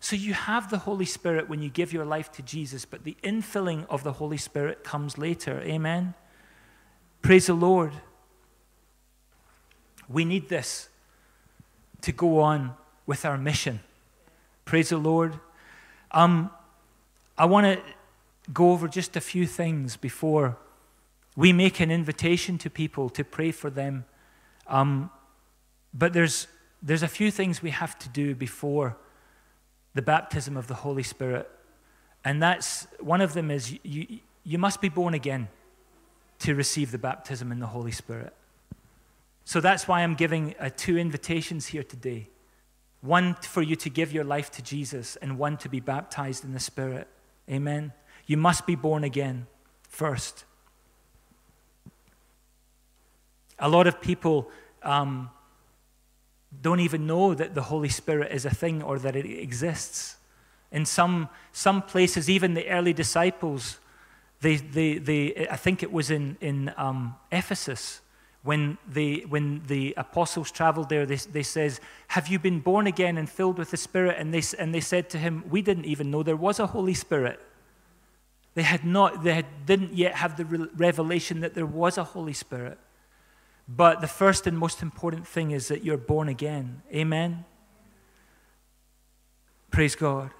So 0.00 0.14
you 0.14 0.34
have 0.34 0.70
the 0.70 0.78
Holy 0.78 1.04
Spirit 1.04 1.48
when 1.48 1.62
you 1.62 1.68
give 1.68 1.92
your 1.92 2.04
life 2.04 2.30
to 2.32 2.42
Jesus, 2.42 2.84
but 2.84 3.04
the 3.04 3.16
infilling 3.22 3.86
of 3.88 4.04
the 4.04 4.12
Holy 4.12 4.36
Spirit 4.36 4.84
comes 4.84 5.18
later. 5.18 5.60
Amen? 5.62 6.14
Praise 7.22 7.46
the 7.46 7.54
Lord. 7.54 7.92
We 10.08 10.24
need 10.24 10.48
this 10.48 10.88
to 12.02 12.12
go 12.12 12.40
on 12.40 12.74
with 13.06 13.24
our 13.24 13.38
mission. 13.38 13.80
Praise 14.64 14.90
the 14.90 14.98
Lord. 14.98 15.40
Um, 16.12 16.50
I 17.36 17.46
want 17.46 17.66
to 17.66 17.82
go 18.52 18.70
over 18.70 18.88
just 18.88 19.16
a 19.16 19.20
few 19.20 19.46
things 19.46 19.96
before 19.96 20.56
we 21.36 21.52
make 21.52 21.80
an 21.80 21.90
invitation 21.90 22.58
to 22.58 22.70
people 22.70 23.10
to 23.10 23.24
pray 23.24 23.50
for 23.50 23.70
them. 23.70 24.04
Um, 24.66 25.10
but 25.92 26.12
there's, 26.12 26.46
there's 26.82 27.02
a 27.02 27.08
few 27.08 27.30
things 27.30 27.62
we 27.62 27.70
have 27.70 27.98
to 27.98 28.08
do 28.08 28.34
before 28.34 28.96
the 29.96 30.02
baptism 30.02 30.56
of 30.56 30.66
the 30.68 30.74
Holy 30.74 31.02
Spirit. 31.02 31.50
And 32.24 32.42
that's 32.42 32.86
one 33.00 33.20
of 33.20 33.32
them 33.32 33.50
is 33.50 33.76
you, 33.82 34.20
you 34.44 34.58
must 34.58 34.80
be 34.80 34.88
born 34.88 35.14
again 35.14 35.48
to 36.40 36.54
receive 36.54 36.92
the 36.92 36.98
baptism 36.98 37.50
in 37.50 37.60
the 37.60 37.66
Holy 37.66 37.92
Spirit. 37.92 38.34
So 39.44 39.60
that's 39.60 39.88
why 39.88 40.02
I'm 40.02 40.14
giving 40.14 40.54
uh, 40.60 40.68
two 40.76 40.98
invitations 40.98 41.68
here 41.68 41.82
today 41.82 42.28
one 43.00 43.34
for 43.34 43.62
you 43.62 43.76
to 43.76 43.88
give 43.88 44.12
your 44.12 44.24
life 44.24 44.50
to 44.50 44.62
Jesus, 44.62 45.16
and 45.16 45.38
one 45.38 45.56
to 45.58 45.68
be 45.68 45.80
baptized 45.80 46.44
in 46.44 46.52
the 46.52 46.60
Spirit. 46.60 47.06
Amen. 47.48 47.92
You 48.26 48.36
must 48.36 48.66
be 48.66 48.74
born 48.74 49.04
again 49.04 49.46
first. 49.88 50.44
A 53.58 53.68
lot 53.68 53.86
of 53.86 54.00
people 54.00 54.50
um, 54.82 55.30
don't 56.62 56.80
even 56.80 57.06
know 57.06 57.34
that 57.34 57.54
the 57.54 57.62
Holy 57.62 57.88
Spirit 57.88 58.32
is 58.32 58.44
a 58.44 58.50
thing 58.50 58.82
or 58.82 58.98
that 58.98 59.16
it 59.16 59.26
exists. 59.26 60.16
In 60.72 60.84
some, 60.84 61.28
some 61.52 61.82
places, 61.82 62.28
even 62.28 62.54
the 62.54 62.68
early 62.68 62.92
disciples, 62.92 63.78
they, 64.40 64.56
they, 64.56 64.98
they, 64.98 65.48
I 65.50 65.56
think 65.56 65.82
it 65.82 65.92
was 65.92 66.10
in, 66.10 66.36
in 66.40 66.72
um, 66.76 67.16
Ephesus, 67.30 68.00
when, 68.42 68.78
they, 68.88 69.24
when 69.28 69.62
the 69.66 69.92
apostles 69.96 70.50
traveled 70.50 70.88
there, 70.88 71.04
they, 71.04 71.16
they 71.16 71.42
says, 71.42 71.80
have 72.08 72.28
you 72.28 72.38
been 72.38 72.60
born 72.60 72.86
again 72.86 73.18
and 73.18 73.28
filled 73.28 73.58
with 73.58 73.70
the 73.70 73.76
Spirit? 73.76 74.16
And 74.18 74.32
they, 74.32 74.42
and 74.58 74.72
they 74.72 74.80
said 74.80 75.10
to 75.10 75.18
him, 75.18 75.44
we 75.50 75.62
didn't 75.62 75.84
even 75.84 76.10
know 76.10 76.22
there 76.22 76.36
was 76.36 76.60
a 76.60 76.66
Holy 76.68 76.94
Spirit. 76.94 77.40
They, 78.54 78.62
had 78.62 78.84
not, 78.84 79.24
they 79.24 79.34
had, 79.34 79.66
didn't 79.66 79.94
yet 79.94 80.14
have 80.14 80.36
the 80.36 80.70
revelation 80.76 81.40
that 81.40 81.54
there 81.54 81.66
was 81.66 81.98
a 81.98 82.04
Holy 82.04 82.32
Spirit. 82.32 82.78
But 83.68 84.00
the 84.00 84.06
first 84.06 84.46
and 84.46 84.56
most 84.56 84.82
important 84.82 85.26
thing 85.26 85.50
is 85.50 85.68
that 85.68 85.82
you're 85.82 85.96
born 85.96 86.28
again. 86.28 86.82
Amen? 86.92 87.44
Praise 89.70 89.96
God. 89.96 90.30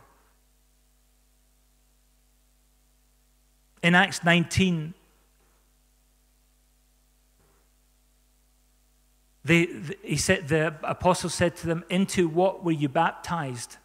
In 3.83 3.95
Acts 3.95 4.25
19, 4.25 4.95
they, 9.45 9.69
he 10.03 10.17
said, 10.17 10.49
the 10.49 10.75
apostle 10.83 11.31
said 11.31 11.57
to 11.57 11.67
them, 11.67 11.85
Into 11.89 12.29
what 12.29 12.65
were 12.65 12.73
you 12.73 12.89
baptized? 12.89 13.77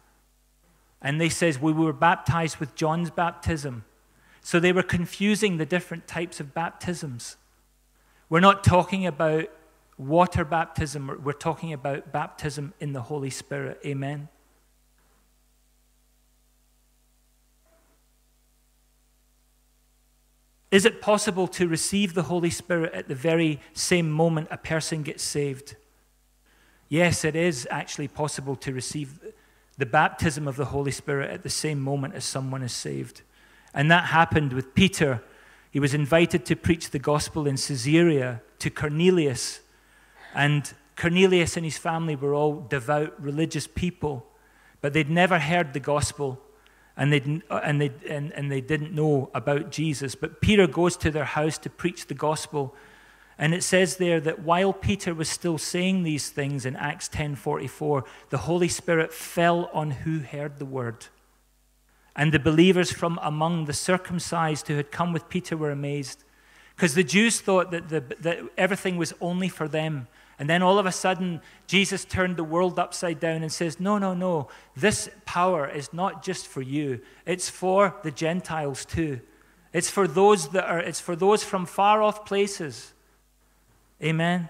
And 1.00 1.20
they 1.20 1.28
says, 1.28 1.58
We 1.58 1.72
were 1.72 1.92
baptized 1.92 2.58
with 2.58 2.74
John's 2.74 3.10
baptism. 3.10 3.84
So 4.40 4.58
they 4.58 4.72
were 4.72 4.82
confusing 4.82 5.56
the 5.56 5.66
different 5.66 6.06
types 6.06 6.40
of 6.40 6.54
baptisms. 6.54 7.36
We're 8.32 8.40
not 8.40 8.64
talking 8.64 9.06
about 9.06 9.50
water 9.98 10.42
baptism, 10.46 11.20
we're 11.22 11.34
talking 11.34 11.74
about 11.74 12.12
baptism 12.12 12.72
in 12.80 12.94
the 12.94 13.02
Holy 13.02 13.28
Spirit. 13.28 13.78
Amen. 13.84 14.30
Is 20.70 20.86
it 20.86 21.02
possible 21.02 21.46
to 21.48 21.68
receive 21.68 22.14
the 22.14 22.22
Holy 22.22 22.48
Spirit 22.48 22.94
at 22.94 23.06
the 23.06 23.14
very 23.14 23.60
same 23.74 24.10
moment 24.10 24.48
a 24.50 24.56
person 24.56 25.02
gets 25.02 25.22
saved? 25.22 25.76
Yes, 26.88 27.26
it 27.26 27.36
is 27.36 27.68
actually 27.70 28.08
possible 28.08 28.56
to 28.56 28.72
receive 28.72 29.20
the 29.76 29.84
baptism 29.84 30.48
of 30.48 30.56
the 30.56 30.64
Holy 30.64 30.92
Spirit 30.92 31.30
at 31.30 31.42
the 31.42 31.50
same 31.50 31.82
moment 31.82 32.14
as 32.14 32.24
someone 32.24 32.62
is 32.62 32.72
saved. 32.72 33.20
And 33.74 33.90
that 33.90 34.04
happened 34.04 34.54
with 34.54 34.74
Peter 34.74 35.22
he 35.72 35.80
was 35.80 35.94
invited 35.94 36.46
to 36.46 36.54
preach 36.54 36.90
the 36.90 37.00
gospel 37.00 37.48
in 37.48 37.56
Caesarea 37.56 38.42
to 38.60 38.70
Cornelius. 38.70 39.60
And 40.34 40.72
Cornelius 40.96 41.56
and 41.56 41.64
his 41.64 41.78
family 41.78 42.14
were 42.14 42.34
all 42.34 42.60
devout 42.60 43.20
religious 43.20 43.66
people, 43.66 44.24
but 44.80 44.92
they'd 44.92 45.10
never 45.10 45.40
heard 45.40 45.72
the 45.72 45.80
gospel 45.80 46.40
and, 46.96 47.12
they 47.12 47.42
uh, 47.50 47.60
and, 47.64 47.80
they 47.80 47.90
and, 48.08 48.32
and 48.32 48.50
they 48.50 48.60
didn't 48.60 48.92
know 48.92 49.30
about 49.34 49.70
Jesus. 49.70 50.14
But 50.14 50.40
Peter 50.40 50.66
goes 50.66 50.96
to 50.98 51.10
their 51.10 51.24
house 51.24 51.58
to 51.58 51.70
preach 51.70 52.06
the 52.06 52.14
gospel. 52.14 52.74
And 53.38 53.54
it 53.54 53.62
says 53.62 53.96
there 53.96 54.20
that 54.20 54.40
while 54.40 54.72
Peter 54.72 55.14
was 55.14 55.28
still 55.28 55.58
saying 55.58 56.02
these 56.02 56.28
things 56.28 56.66
in 56.66 56.76
Acts 56.76 57.08
10:44, 57.08 58.04
the 58.30 58.38
Holy 58.38 58.68
Spirit 58.68 59.12
fell 59.12 59.70
on 59.72 59.90
who 59.90 60.20
heard 60.20 60.58
the 60.58 60.66
word. 60.66 61.06
And 62.14 62.32
the 62.32 62.38
believers 62.38 62.92
from 62.92 63.18
among 63.22 63.64
the 63.64 63.72
circumcised 63.72 64.68
who 64.68 64.76
had 64.76 64.90
come 64.90 65.12
with 65.12 65.28
Peter 65.28 65.56
were 65.56 65.70
amazed. 65.70 66.24
Because 66.76 66.94
the 66.94 67.04
Jews 67.04 67.40
thought 67.40 67.70
that, 67.70 67.88
the, 67.88 68.00
that 68.20 68.40
everything 68.58 68.96
was 68.96 69.14
only 69.20 69.48
for 69.48 69.68
them. 69.68 70.08
And 70.38 70.48
then 70.48 70.62
all 70.62 70.78
of 70.78 70.86
a 70.86 70.92
sudden, 70.92 71.40
Jesus 71.66 72.04
turned 72.04 72.36
the 72.36 72.44
world 72.44 72.78
upside 72.78 73.20
down 73.20 73.42
and 73.42 73.52
says, 73.52 73.78
No, 73.78 73.98
no, 73.98 74.14
no. 74.14 74.48
This 74.76 75.08
power 75.24 75.68
is 75.68 75.92
not 75.92 76.22
just 76.24 76.46
for 76.46 76.62
you, 76.62 77.00
it's 77.26 77.48
for 77.48 77.94
the 78.02 78.10
Gentiles 78.10 78.84
too. 78.84 79.20
It's 79.72 79.90
for 79.90 80.06
those 80.06 80.50
that 80.50 80.64
are, 80.64 80.80
it's 80.80 81.00
for 81.00 81.16
those 81.16 81.44
from 81.44 81.64
far 81.64 82.02
off 82.02 82.26
places. 82.26 82.92
Amen. 84.02 84.48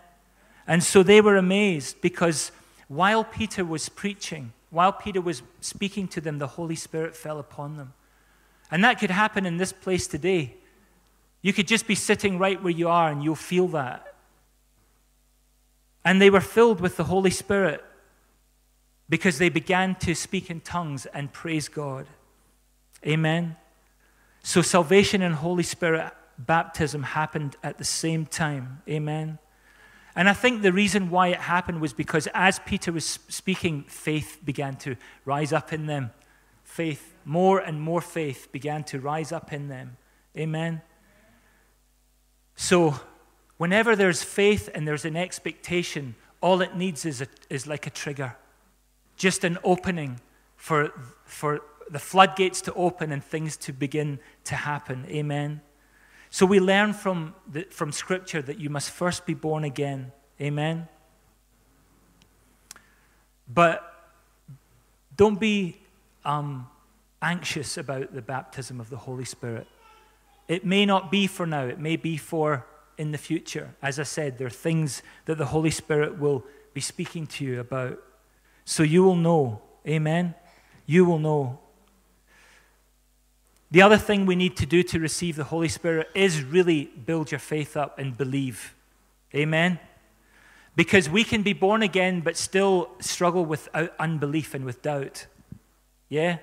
And 0.66 0.82
so 0.82 1.02
they 1.02 1.20
were 1.20 1.36
amazed 1.36 2.00
because 2.00 2.50
while 2.88 3.24
Peter 3.24 3.64
was 3.64 3.88
preaching, 3.88 4.52
while 4.72 4.90
Peter 4.90 5.20
was 5.20 5.42
speaking 5.60 6.08
to 6.08 6.20
them, 6.20 6.38
the 6.38 6.46
Holy 6.46 6.76
Spirit 6.76 7.14
fell 7.14 7.38
upon 7.38 7.76
them. 7.76 7.92
And 8.70 8.82
that 8.82 8.98
could 8.98 9.10
happen 9.10 9.44
in 9.44 9.58
this 9.58 9.70
place 9.70 10.06
today. 10.06 10.54
You 11.42 11.52
could 11.52 11.68
just 11.68 11.86
be 11.86 11.94
sitting 11.94 12.38
right 12.38 12.60
where 12.60 12.72
you 12.72 12.88
are 12.88 13.10
and 13.10 13.22
you'll 13.22 13.34
feel 13.34 13.68
that. 13.68 14.14
And 16.06 16.22
they 16.22 16.30
were 16.30 16.40
filled 16.40 16.80
with 16.80 16.96
the 16.96 17.04
Holy 17.04 17.30
Spirit 17.30 17.84
because 19.10 19.36
they 19.36 19.50
began 19.50 19.94
to 19.96 20.14
speak 20.14 20.48
in 20.48 20.60
tongues 20.60 21.04
and 21.04 21.30
praise 21.30 21.68
God. 21.68 22.06
Amen. 23.06 23.56
So 24.42 24.62
salvation 24.62 25.20
and 25.20 25.34
Holy 25.34 25.64
Spirit 25.64 26.12
baptism 26.38 27.02
happened 27.02 27.56
at 27.62 27.76
the 27.76 27.84
same 27.84 28.24
time. 28.24 28.80
Amen. 28.88 29.38
And 30.14 30.28
I 30.28 30.34
think 30.34 30.62
the 30.62 30.72
reason 30.72 31.10
why 31.10 31.28
it 31.28 31.38
happened 31.38 31.80
was 31.80 31.92
because 31.92 32.28
as 32.34 32.58
Peter 32.60 32.92
was 32.92 33.18
speaking, 33.28 33.84
faith 33.84 34.40
began 34.44 34.76
to 34.76 34.96
rise 35.24 35.52
up 35.52 35.72
in 35.72 35.86
them. 35.86 36.10
Faith, 36.64 37.14
more 37.24 37.58
and 37.58 37.80
more 37.80 38.00
faith 38.00 38.48
began 38.52 38.84
to 38.84 39.00
rise 39.00 39.32
up 39.32 39.52
in 39.52 39.68
them. 39.68 39.96
Amen. 40.36 40.82
So, 42.54 43.00
whenever 43.56 43.96
there's 43.96 44.22
faith 44.22 44.68
and 44.74 44.86
there's 44.86 45.04
an 45.04 45.16
expectation, 45.16 46.14
all 46.40 46.60
it 46.60 46.76
needs 46.76 47.04
is, 47.06 47.22
a, 47.22 47.26
is 47.48 47.66
like 47.66 47.86
a 47.86 47.90
trigger, 47.90 48.36
just 49.16 49.44
an 49.44 49.58
opening 49.64 50.20
for, 50.56 50.92
for 51.24 51.62
the 51.90 51.98
floodgates 51.98 52.60
to 52.62 52.74
open 52.74 53.12
and 53.12 53.24
things 53.24 53.56
to 53.58 53.72
begin 53.72 54.18
to 54.44 54.54
happen. 54.54 55.06
Amen. 55.08 55.60
So 56.32 56.46
we 56.46 56.60
learn 56.60 56.94
from, 56.94 57.34
the, 57.46 57.64
from 57.64 57.92
Scripture 57.92 58.40
that 58.40 58.58
you 58.58 58.70
must 58.70 58.90
first 58.90 59.26
be 59.26 59.34
born 59.34 59.64
again. 59.64 60.12
Amen? 60.40 60.88
But 63.46 63.84
don't 65.14 65.38
be 65.38 65.76
um, 66.24 66.68
anxious 67.20 67.76
about 67.76 68.14
the 68.14 68.22
baptism 68.22 68.80
of 68.80 68.88
the 68.88 68.96
Holy 68.96 69.26
Spirit. 69.26 69.66
It 70.48 70.64
may 70.64 70.86
not 70.86 71.10
be 71.10 71.26
for 71.26 71.44
now, 71.44 71.66
it 71.66 71.78
may 71.78 71.96
be 71.96 72.16
for 72.16 72.64
in 72.96 73.12
the 73.12 73.18
future. 73.18 73.74
As 73.82 74.00
I 74.00 74.04
said, 74.04 74.38
there 74.38 74.46
are 74.46 74.50
things 74.50 75.02
that 75.26 75.36
the 75.36 75.44
Holy 75.44 75.70
Spirit 75.70 76.18
will 76.18 76.44
be 76.72 76.80
speaking 76.80 77.26
to 77.26 77.44
you 77.44 77.60
about. 77.60 78.02
So 78.64 78.82
you 78.82 79.04
will 79.04 79.16
know. 79.16 79.60
Amen? 79.86 80.34
You 80.86 81.04
will 81.04 81.18
know. 81.18 81.58
The 83.72 83.80
other 83.80 83.96
thing 83.96 84.26
we 84.26 84.36
need 84.36 84.58
to 84.58 84.66
do 84.66 84.82
to 84.82 85.00
receive 85.00 85.34
the 85.34 85.44
Holy 85.44 85.68
Spirit 85.68 86.10
is 86.14 86.42
really 86.42 86.84
build 86.84 87.32
your 87.32 87.38
faith 87.38 87.74
up 87.74 87.98
and 87.98 88.14
believe. 88.14 88.74
Amen? 89.34 89.78
Because 90.76 91.08
we 91.08 91.24
can 91.24 91.42
be 91.42 91.54
born 91.54 91.82
again 91.82 92.20
but 92.20 92.36
still 92.36 92.90
struggle 93.00 93.46
with 93.46 93.70
uh, 93.72 93.86
unbelief 93.98 94.52
and 94.52 94.66
with 94.66 94.82
doubt. 94.82 95.24
Yeah? 96.10 96.38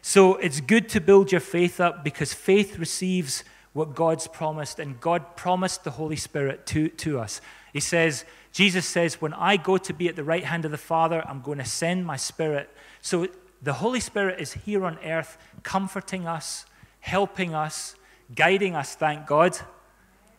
So 0.00 0.36
it's 0.36 0.60
good 0.60 0.88
to 0.90 1.00
build 1.00 1.32
your 1.32 1.40
faith 1.40 1.80
up 1.80 2.04
because 2.04 2.32
faith 2.32 2.78
receives 2.78 3.42
what 3.72 3.96
God's 3.96 4.28
promised, 4.28 4.78
and 4.78 5.00
God 5.00 5.36
promised 5.36 5.82
the 5.84 5.92
Holy 5.92 6.16
Spirit 6.16 6.66
to, 6.66 6.88
to 6.88 7.18
us. 7.18 7.40
He 7.72 7.80
says, 7.80 8.24
Jesus 8.52 8.86
says, 8.86 9.20
When 9.20 9.32
I 9.34 9.56
go 9.56 9.76
to 9.76 9.92
be 9.92 10.08
at 10.08 10.16
the 10.16 10.24
right 10.24 10.44
hand 10.44 10.64
of 10.64 10.70
the 10.70 10.78
Father, 10.78 11.24
I'm 11.26 11.40
going 11.40 11.58
to 11.58 11.64
send 11.64 12.06
my 12.06 12.16
Spirit. 12.16 12.68
So 13.00 13.28
the 13.62 13.74
Holy 13.74 14.00
Spirit 14.00 14.40
is 14.40 14.54
here 14.54 14.84
on 14.84 14.98
earth, 15.04 15.36
comforting 15.62 16.26
us, 16.26 16.66
helping 17.00 17.54
us, 17.54 17.94
guiding 18.34 18.74
us, 18.74 18.94
thank 18.94 19.26
God. 19.26 19.56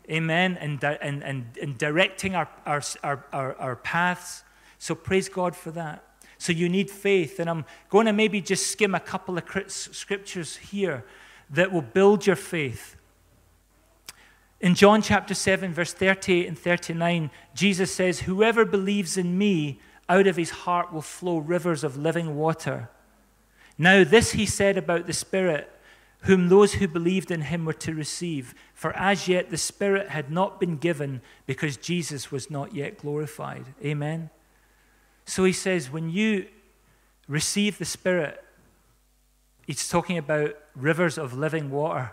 Amen. 0.09 0.57
And, 0.59 0.83
and, 0.83 1.23
and, 1.23 1.57
and 1.61 1.77
directing 1.77 2.35
our, 2.35 2.49
our, 2.65 2.81
our, 3.03 3.55
our 3.55 3.75
paths. 3.75 4.43
So 4.77 4.95
praise 4.95 5.29
God 5.29 5.55
for 5.55 5.71
that. 5.71 6.03
So 6.37 6.51
you 6.51 6.69
need 6.69 6.89
faith. 6.89 7.39
And 7.39 7.49
I'm 7.49 7.65
going 7.89 8.07
to 8.07 8.13
maybe 8.13 8.41
just 8.41 8.67
skim 8.67 8.95
a 8.95 8.99
couple 8.99 9.37
of 9.37 9.43
scriptures 9.67 10.57
here 10.57 11.05
that 11.51 11.71
will 11.71 11.81
build 11.81 12.25
your 12.25 12.35
faith. 12.35 12.95
In 14.59 14.75
John 14.75 15.01
chapter 15.01 15.33
7, 15.33 15.73
verse 15.73 15.93
38 15.93 16.47
and 16.47 16.57
39, 16.57 17.31
Jesus 17.55 17.93
says, 17.93 18.21
Whoever 18.21 18.63
believes 18.63 19.17
in 19.17 19.37
me, 19.37 19.79
out 20.07 20.27
of 20.27 20.35
his 20.35 20.49
heart 20.49 20.93
will 20.93 21.01
flow 21.01 21.37
rivers 21.37 21.83
of 21.83 21.97
living 21.97 22.35
water. 22.35 22.89
Now, 23.81 24.03
this 24.03 24.33
he 24.33 24.45
said 24.45 24.77
about 24.77 25.07
the 25.07 25.13
Spirit, 25.13 25.67
whom 26.25 26.49
those 26.49 26.73
who 26.73 26.87
believed 26.87 27.31
in 27.31 27.41
him 27.41 27.65
were 27.65 27.73
to 27.73 27.95
receive. 27.95 28.53
For 28.75 28.95
as 28.95 29.27
yet 29.27 29.49
the 29.49 29.57
Spirit 29.57 30.09
had 30.09 30.29
not 30.29 30.59
been 30.59 30.77
given 30.77 31.19
because 31.47 31.77
Jesus 31.77 32.31
was 32.31 32.51
not 32.51 32.75
yet 32.75 32.99
glorified. 32.99 33.65
Amen. 33.83 34.29
So 35.25 35.45
he 35.45 35.51
says, 35.51 35.89
when 35.89 36.11
you 36.11 36.45
receive 37.27 37.79
the 37.79 37.85
Spirit, 37.85 38.43
he's 39.65 39.89
talking 39.89 40.19
about 40.19 40.55
rivers 40.75 41.17
of 41.17 41.35
living 41.35 41.71
water. 41.71 42.11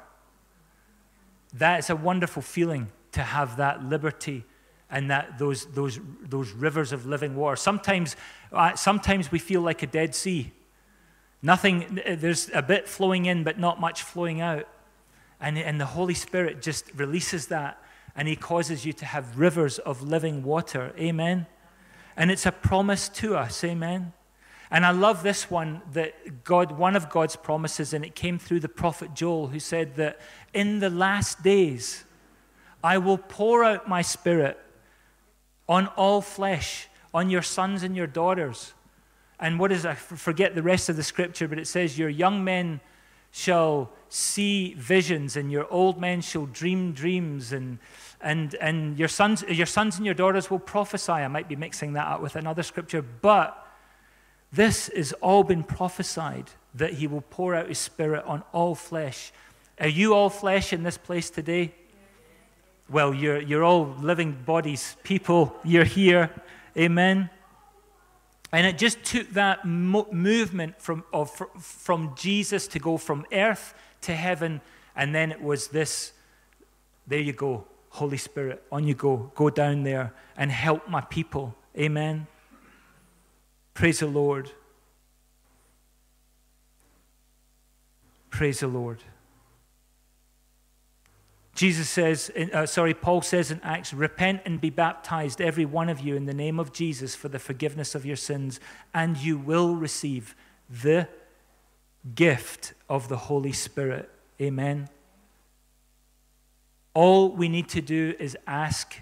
That 1.52 1.80
is 1.80 1.90
a 1.90 1.96
wonderful 1.96 2.40
feeling 2.40 2.88
to 3.12 3.20
have 3.20 3.58
that 3.58 3.84
liberty 3.84 4.46
and 4.90 5.10
that 5.10 5.38
those, 5.38 5.66
those, 5.66 6.00
those 6.22 6.50
rivers 6.52 6.92
of 6.92 7.04
living 7.04 7.36
water. 7.36 7.56
Sometimes, 7.56 8.16
sometimes 8.74 9.30
we 9.30 9.38
feel 9.38 9.60
like 9.60 9.82
a 9.82 9.86
dead 9.86 10.14
sea. 10.14 10.52
Nothing, 11.42 12.00
eh, 12.04 12.16
there's 12.16 12.50
a 12.52 12.62
bit 12.62 12.88
flowing 12.88 13.26
in, 13.26 13.44
but 13.44 13.58
not 13.58 13.80
much 13.80 14.02
flowing 14.02 14.40
out. 14.40 14.68
And, 15.40 15.56
and 15.58 15.80
the 15.80 15.86
Holy 15.86 16.14
Spirit 16.14 16.62
just 16.62 16.90
releases 16.94 17.46
that, 17.46 17.80
and 18.16 18.26
He 18.26 18.36
causes 18.36 18.84
you 18.84 18.92
to 18.94 19.04
have 19.04 19.38
rivers 19.38 19.78
of 19.78 20.02
living 20.02 20.42
water. 20.42 20.92
Amen. 20.98 21.46
And 22.16 22.30
it's 22.30 22.46
a 22.46 22.52
promise 22.52 23.08
to 23.10 23.36
us. 23.36 23.62
Amen. 23.62 24.12
And 24.70 24.84
I 24.84 24.90
love 24.90 25.22
this 25.22 25.50
one 25.50 25.80
that 25.92 26.44
God, 26.44 26.72
one 26.72 26.96
of 26.96 27.08
God's 27.08 27.36
promises, 27.36 27.94
and 27.94 28.04
it 28.04 28.14
came 28.14 28.38
through 28.38 28.60
the 28.60 28.68
prophet 28.68 29.14
Joel, 29.14 29.48
who 29.48 29.60
said 29.60 29.96
that 29.96 30.20
in 30.52 30.80
the 30.80 30.90
last 30.90 31.42
days, 31.42 32.04
I 32.82 32.98
will 32.98 33.18
pour 33.18 33.64
out 33.64 33.88
my 33.88 34.02
spirit 34.02 34.58
on 35.68 35.86
all 35.88 36.20
flesh, 36.20 36.88
on 37.14 37.30
your 37.30 37.42
sons 37.42 37.82
and 37.82 37.96
your 37.96 38.06
daughters. 38.06 38.74
And 39.40 39.58
what 39.58 39.70
is, 39.70 39.86
I 39.86 39.94
forget 39.94 40.54
the 40.54 40.62
rest 40.62 40.88
of 40.88 40.96
the 40.96 41.02
scripture, 41.02 41.46
but 41.46 41.58
it 41.58 41.66
says, 41.66 41.98
Your 41.98 42.08
young 42.08 42.42
men 42.42 42.80
shall 43.30 43.90
see 44.08 44.74
visions, 44.74 45.36
and 45.36 45.52
your 45.52 45.70
old 45.70 46.00
men 46.00 46.20
shall 46.20 46.46
dream 46.46 46.92
dreams, 46.92 47.52
and, 47.52 47.78
and, 48.20 48.54
and 48.54 48.98
your, 48.98 49.08
sons, 49.08 49.44
your 49.48 49.66
sons 49.66 49.96
and 49.96 50.04
your 50.04 50.14
daughters 50.14 50.50
will 50.50 50.58
prophesy. 50.58 51.12
I 51.12 51.28
might 51.28 51.48
be 51.48 51.56
mixing 51.56 51.92
that 51.92 52.06
up 52.06 52.20
with 52.20 52.36
another 52.36 52.62
scripture, 52.62 53.02
but 53.02 53.66
this 54.52 54.90
has 54.96 55.12
all 55.14 55.44
been 55.44 55.62
prophesied 55.62 56.50
that 56.74 56.94
he 56.94 57.06
will 57.06 57.20
pour 57.20 57.54
out 57.54 57.68
his 57.68 57.78
spirit 57.78 58.24
on 58.24 58.42
all 58.52 58.74
flesh. 58.74 59.32
Are 59.78 59.88
you 59.88 60.14
all 60.14 60.30
flesh 60.30 60.72
in 60.72 60.82
this 60.82 60.98
place 60.98 61.30
today? 61.30 61.74
Well, 62.90 63.12
you're, 63.12 63.40
you're 63.40 63.64
all 63.64 63.94
living 64.00 64.32
bodies, 64.32 64.96
people. 65.02 65.54
You're 65.62 65.84
here. 65.84 66.30
Amen. 66.76 67.28
And 68.52 68.66
it 68.66 68.78
just 68.78 69.04
took 69.04 69.30
that 69.30 69.64
mo- 69.64 70.08
movement 70.10 70.80
from, 70.80 71.04
of, 71.12 71.30
from 71.58 72.14
Jesus 72.16 72.66
to 72.68 72.78
go 72.78 72.96
from 72.96 73.26
earth 73.32 73.74
to 74.02 74.14
heaven. 74.14 74.60
And 74.96 75.14
then 75.14 75.30
it 75.30 75.42
was 75.42 75.68
this 75.68 76.12
there 77.08 77.20
you 77.20 77.32
go, 77.32 77.64
Holy 77.88 78.18
Spirit, 78.18 78.62
on 78.70 78.86
you 78.86 78.94
go. 78.94 79.32
Go 79.34 79.48
down 79.48 79.82
there 79.82 80.12
and 80.36 80.52
help 80.52 80.88
my 80.88 81.00
people. 81.00 81.54
Amen. 81.76 82.26
Praise 83.72 84.00
the 84.00 84.06
Lord. 84.06 84.50
Praise 88.28 88.60
the 88.60 88.68
Lord. 88.68 89.02
Jesus 91.58 91.88
says, 91.88 92.30
uh, 92.52 92.66
sorry, 92.66 92.94
Paul 92.94 93.20
says 93.20 93.50
in 93.50 93.60
Acts, 93.64 93.92
repent 93.92 94.42
and 94.44 94.60
be 94.60 94.70
baptized, 94.70 95.40
every 95.40 95.64
one 95.64 95.88
of 95.88 95.98
you, 95.98 96.14
in 96.14 96.24
the 96.24 96.32
name 96.32 96.60
of 96.60 96.72
Jesus 96.72 97.16
for 97.16 97.28
the 97.28 97.40
forgiveness 97.40 97.96
of 97.96 98.06
your 98.06 98.14
sins, 98.14 98.60
and 98.94 99.16
you 99.16 99.36
will 99.36 99.74
receive 99.74 100.36
the 100.70 101.08
gift 102.14 102.74
of 102.88 103.08
the 103.08 103.16
Holy 103.16 103.50
Spirit. 103.50 104.08
Amen. 104.40 104.88
All 106.94 107.30
we 107.30 107.48
need 107.48 107.68
to 107.70 107.80
do 107.80 108.14
is 108.20 108.36
ask 108.46 108.94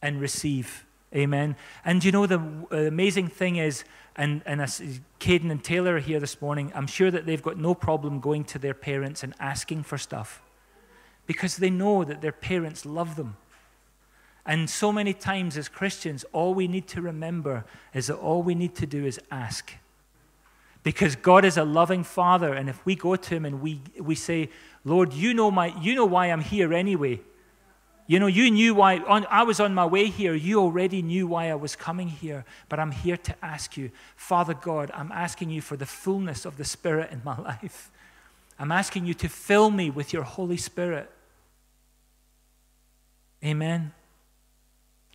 and 0.00 0.20
receive. 0.20 0.86
Amen. 1.12 1.56
And 1.84 2.04
you 2.04 2.12
know, 2.12 2.26
the 2.26 2.38
amazing 2.70 3.26
thing 3.26 3.56
is, 3.56 3.82
and, 4.14 4.42
and 4.46 4.62
as 4.62 4.80
Caden 5.18 5.50
and 5.50 5.64
Taylor 5.64 5.96
are 5.96 5.98
here 5.98 6.20
this 6.20 6.40
morning, 6.40 6.70
I'm 6.72 6.86
sure 6.86 7.10
that 7.10 7.26
they've 7.26 7.42
got 7.42 7.58
no 7.58 7.74
problem 7.74 8.20
going 8.20 8.44
to 8.44 8.60
their 8.60 8.74
parents 8.74 9.24
and 9.24 9.34
asking 9.40 9.82
for 9.82 9.98
stuff 9.98 10.40
because 11.26 11.56
they 11.56 11.70
know 11.70 12.04
that 12.04 12.20
their 12.22 12.32
parents 12.32 12.86
love 12.86 13.16
them. 13.16 13.36
And 14.46 14.70
so 14.70 14.92
many 14.92 15.12
times 15.12 15.56
as 15.56 15.68
Christians, 15.68 16.24
all 16.32 16.54
we 16.54 16.68
need 16.68 16.86
to 16.88 17.02
remember 17.02 17.64
is 17.92 18.06
that 18.06 18.16
all 18.16 18.42
we 18.42 18.54
need 18.54 18.76
to 18.76 18.86
do 18.86 19.04
is 19.04 19.18
ask. 19.30 19.72
Because 20.84 21.16
God 21.16 21.44
is 21.44 21.56
a 21.56 21.64
loving 21.64 22.04
Father, 22.04 22.54
and 22.54 22.68
if 22.68 22.86
we 22.86 22.94
go 22.94 23.16
to 23.16 23.34
Him 23.34 23.44
and 23.44 23.60
we, 23.60 23.80
we 23.98 24.14
say, 24.14 24.50
Lord, 24.84 25.12
you 25.12 25.34
know, 25.34 25.50
my, 25.50 25.74
you 25.80 25.96
know 25.96 26.04
why 26.04 26.26
I'm 26.26 26.42
here 26.42 26.72
anyway. 26.72 27.20
You 28.06 28.20
know, 28.20 28.28
you 28.28 28.52
knew 28.52 28.72
why 28.72 28.98
on, 28.98 29.26
I 29.28 29.42
was 29.42 29.58
on 29.58 29.74
my 29.74 29.84
way 29.84 30.06
here. 30.06 30.32
You 30.32 30.60
already 30.60 31.02
knew 31.02 31.26
why 31.26 31.50
I 31.50 31.56
was 31.56 31.74
coming 31.74 32.06
here. 32.06 32.44
But 32.68 32.78
I'm 32.78 32.92
here 32.92 33.16
to 33.16 33.34
ask 33.44 33.76
you, 33.76 33.90
Father 34.14 34.54
God, 34.54 34.92
I'm 34.94 35.10
asking 35.10 35.50
you 35.50 35.60
for 35.60 35.76
the 35.76 35.86
fullness 35.86 36.44
of 36.44 36.56
the 36.56 36.64
Spirit 36.64 37.10
in 37.10 37.20
my 37.24 37.36
life. 37.40 37.90
I'm 38.60 38.70
asking 38.70 39.06
you 39.06 39.14
to 39.14 39.28
fill 39.28 39.70
me 39.70 39.90
with 39.90 40.12
your 40.12 40.22
Holy 40.22 40.56
Spirit. 40.56 41.10
Amen. 43.46 43.92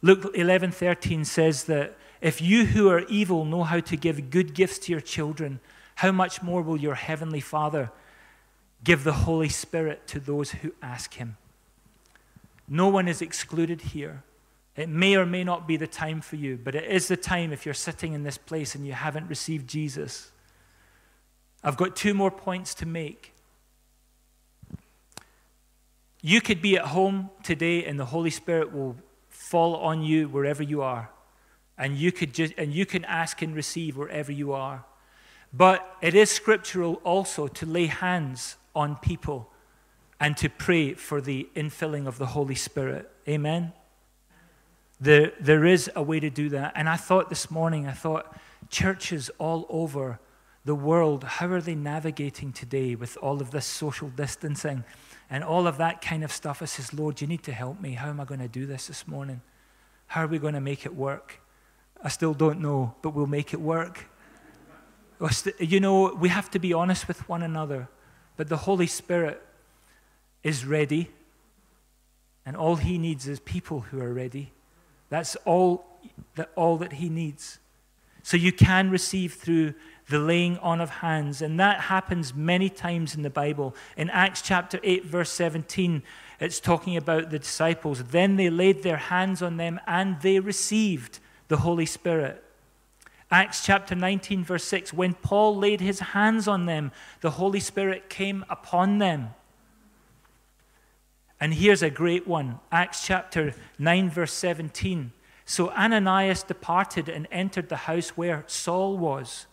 Luke 0.02 0.34
11:13 0.34 1.26
says 1.26 1.66
that 1.66 1.98
if 2.22 2.42
you 2.42 2.68
who 2.68 2.90
are 2.90 3.02
evil 3.02 3.44
know 3.44 3.64
how 3.64 3.82
to 3.82 3.98
give 3.98 4.30
good 4.30 4.54
gifts 4.54 4.80
to 4.80 4.92
your 4.92 5.02
children, 5.02 5.60
how 5.96 6.14
much 6.14 6.42
more 6.42 6.62
will 6.62 6.78
your 6.78 6.96
heavenly 6.96 7.42
Father 7.42 7.92
give 8.86 9.04
the 9.04 9.28
Holy 9.28 9.50
Spirit 9.50 10.08
to 10.08 10.20
those 10.20 10.52
who 10.52 10.74
ask 10.82 11.16
him? 11.16 11.36
No 12.70 12.88
one 12.88 13.10
is 13.10 13.22
excluded 13.22 13.82
here. 13.82 14.24
It 14.78 14.88
may 14.88 15.18
or 15.18 15.26
may 15.26 15.44
not 15.44 15.68
be 15.68 15.76
the 15.76 15.86
time 15.86 16.22
for 16.22 16.38
you, 16.38 16.58
but 16.58 16.74
it 16.74 16.86
is 16.86 17.10
the 17.10 17.18
time 17.18 17.52
if 17.52 17.66
you're 17.66 17.74
sitting 17.74 18.14
in 18.14 18.24
this 18.24 18.38
place 18.38 18.76
and 18.76 18.88
you 18.88 18.94
haven't 18.94 19.28
received 19.28 19.68
Jesus. 19.68 20.32
I've 21.64 21.76
got 21.76 21.98
two 21.98 22.14
more 22.14 22.32
points 22.32 22.74
to 22.76 22.86
make. 22.86 23.34
You 26.22 26.40
could 26.40 26.62
be 26.62 26.78
at 26.78 26.86
home 26.86 27.30
today 27.44 27.86
and 27.86 28.00
the 28.00 28.06
Holy 28.06 28.30
Spirit 28.30 28.72
will 28.72 28.96
fall 29.30 29.76
on 29.78 30.04
you 30.04 30.28
wherever 30.28 30.62
you 30.62 30.82
are. 30.82 31.10
And 31.78 31.98
you 31.98 32.12
could 32.12 32.34
just 32.34 32.54
and 32.58 32.72
you 32.72 32.86
can 32.86 33.04
ask 33.06 33.42
and 33.42 33.56
receive 33.56 33.98
wherever 33.98 34.32
you 34.32 34.54
are. 34.54 34.86
But 35.52 35.98
it 36.02 36.14
is 36.14 36.30
scriptural 36.30 37.02
also 37.04 37.48
to 37.48 37.66
lay 37.66 37.88
hands 37.88 38.56
on 38.76 38.98
people 38.98 39.52
and 40.20 40.38
to 40.38 40.50
pray 40.50 40.94
for 40.94 41.20
the 41.20 41.50
infilling 41.56 42.08
of 42.08 42.20
the 42.20 42.28
Holy 42.28 42.56
Spirit. 42.56 43.10
Amen. 43.28 43.74
There, 45.00 45.32
there 45.40 45.66
is 45.66 45.90
a 45.96 46.04
way 46.04 46.20
to 46.20 46.30
do 46.30 46.50
that. 46.50 46.74
And 46.76 46.88
I 46.88 46.96
thought 46.96 47.30
this 47.30 47.50
morning, 47.50 47.88
I 47.88 47.94
thought 47.94 48.38
churches 48.70 49.32
all 49.40 49.66
over 49.68 50.20
the 50.64 50.76
world, 50.76 51.24
how 51.24 51.48
are 51.48 51.62
they 51.62 51.74
navigating 51.74 52.54
today 52.54 52.94
with 52.94 53.18
all 53.18 53.42
of 53.42 53.50
this 53.50 53.66
social 53.66 54.10
distancing? 54.10 54.84
And 55.32 55.44
all 55.44 55.66
of 55.66 55.78
that 55.78 56.02
kind 56.02 56.24
of 56.24 56.32
stuff. 56.32 56.62
I 56.62 56.66
says, 56.66 56.94
Lord, 56.94 57.22
you 57.22 57.26
need 57.26 57.42
to 57.44 57.54
help 57.54 57.80
me. 57.80 57.94
How 57.94 58.10
am 58.10 58.20
I 58.20 58.26
going 58.26 58.42
to 58.42 58.50
do 58.50 58.66
this 58.66 58.88
this 58.88 59.08
morning? 59.08 59.42
How 60.08 60.26
are 60.26 60.28
we 60.28 60.38
going 60.38 60.54
to 60.56 60.62
make 60.62 60.86
it 60.86 60.94
work? 60.94 61.40
I 62.04 62.10
still 62.10 62.34
don't 62.34 62.60
know, 62.60 62.96
but 63.02 63.12
we'll 63.12 63.28
make 63.28 63.54
it 63.54 63.62
work. 63.62 64.06
You 65.58 65.80
know, 65.80 66.14
we 66.14 66.30
have 66.30 66.52
to 66.52 66.60
be 66.60 66.74
honest 66.74 67.08
with 67.08 67.30
one 67.30 67.44
another, 67.44 67.88
but 68.36 68.50
the 68.50 68.58
Holy 68.58 68.88
Spirit 68.88 69.42
is 70.44 70.66
ready, 70.66 71.12
and 72.46 72.58
all 72.58 72.76
He 72.76 72.98
needs 72.98 73.28
is 73.28 73.40
people 73.40 73.82
who 73.82 74.02
are 74.02 74.12
ready. 74.12 74.52
That's 75.10 75.36
all 75.46 75.86
that, 76.36 76.50
all 76.56 76.78
that 76.78 76.94
He 76.94 77.08
needs. 77.08 77.60
So 78.24 78.36
you 78.36 78.52
can 78.52 78.90
receive 78.90 79.36
through 79.36 79.76
the 80.12 80.20
laying 80.20 80.58
on 80.60 80.80
of 80.80 80.90
hands. 80.90 81.42
And 81.42 81.60
that 81.60 81.82
happens 81.82 82.36
many 82.36 82.70
times 82.70 83.16
in 83.16 83.24
the 83.24 83.30
Bible. 83.30 83.76
In 83.98 84.10
Acts 84.12 84.44
chapter 84.44 84.80
8, 84.84 85.06
verse 85.06 85.32
17, 85.32 86.04
it's 86.40 86.60
talking 86.60 86.96
about 86.96 87.32
the 87.32 87.40
disciples. 87.40 88.04
Then 88.04 88.36
they 88.36 88.50
laid 88.50 88.84
their 88.84 88.98
hands 88.98 89.42
on 89.42 89.58
them 89.58 89.80
and 89.88 90.22
they 90.22 90.40
received 90.40 91.20
the 91.48 91.58
Holy 91.58 91.86
Spirit. 91.86 92.44
Acts 93.32 93.66
chapter 93.66 93.96
19, 93.96 94.44
verse 94.44 94.66
6 94.66 94.94
when 94.94 95.14
Paul 95.14 95.56
laid 95.56 95.80
his 95.80 96.00
hands 96.00 96.48
on 96.48 96.66
them, 96.66 96.92
the 97.22 97.32
Holy 97.32 97.60
Spirit 97.60 98.10
came 98.10 98.46
upon 98.50 99.00
them. 99.00 99.34
And 101.40 101.56
here's 101.56 101.82
a 101.82 101.90
great 101.90 102.28
one 102.28 102.60
Acts 102.72 103.06
chapter 103.06 103.56
9, 103.80 104.10
verse 104.10 104.34
17. 104.34 105.14
So 105.46 105.70
Ananias 105.72 106.44
departed 106.44 107.10
and 107.10 107.28
entered 107.32 107.70
the 107.70 107.78
house 107.78 108.10
where 108.10 108.44
Saul 108.48 108.98
was. 108.98 109.48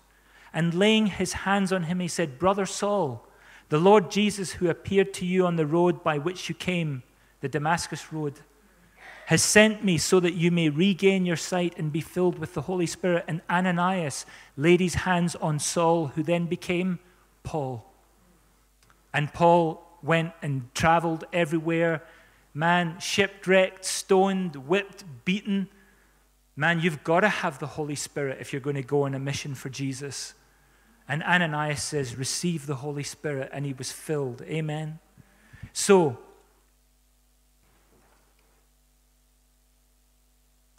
And 0.52 0.74
laying 0.74 1.06
his 1.06 1.32
hands 1.32 1.72
on 1.72 1.84
him, 1.84 2.00
he 2.00 2.08
said, 2.08 2.38
Brother 2.38 2.66
Saul, 2.66 3.26
the 3.68 3.78
Lord 3.78 4.10
Jesus, 4.10 4.52
who 4.52 4.70
appeared 4.70 5.12
to 5.14 5.26
you 5.26 5.46
on 5.46 5.56
the 5.56 5.66
road 5.66 6.02
by 6.02 6.18
which 6.18 6.48
you 6.48 6.54
came, 6.54 7.02
the 7.40 7.48
Damascus 7.48 8.12
road, 8.12 8.40
has 9.26 9.42
sent 9.42 9.84
me 9.84 9.98
so 9.98 10.20
that 10.20 10.32
you 10.32 10.50
may 10.50 10.70
regain 10.70 11.26
your 11.26 11.36
sight 11.36 11.74
and 11.76 11.92
be 11.92 12.00
filled 12.00 12.38
with 12.38 12.54
the 12.54 12.62
Holy 12.62 12.86
Spirit. 12.86 13.26
And 13.28 13.42
Ananias 13.50 14.24
laid 14.56 14.80
his 14.80 14.94
hands 14.94 15.34
on 15.36 15.58
Saul, 15.58 16.06
who 16.06 16.22
then 16.22 16.46
became 16.46 16.98
Paul. 17.42 17.84
And 19.12 19.32
Paul 19.34 19.86
went 20.02 20.32
and 20.40 20.74
traveled 20.74 21.24
everywhere. 21.30 22.02
Man, 22.54 22.98
shipwrecked, 23.00 23.84
stoned, 23.84 24.56
whipped, 24.56 25.04
beaten. 25.26 25.68
Man, 26.56 26.80
you've 26.80 27.04
got 27.04 27.20
to 27.20 27.28
have 27.28 27.58
the 27.58 27.66
Holy 27.66 27.94
Spirit 27.96 28.38
if 28.40 28.54
you're 28.54 28.60
going 28.60 28.76
to 28.76 28.82
go 28.82 29.02
on 29.02 29.14
a 29.14 29.18
mission 29.18 29.54
for 29.54 29.68
Jesus. 29.68 30.32
And 31.08 31.22
Ananias 31.22 31.82
says, 31.82 32.16
Receive 32.16 32.66
the 32.66 32.76
Holy 32.76 33.02
Spirit, 33.02 33.50
and 33.52 33.64
he 33.64 33.72
was 33.72 33.90
filled. 33.90 34.42
Amen. 34.42 34.98
So, 35.72 36.18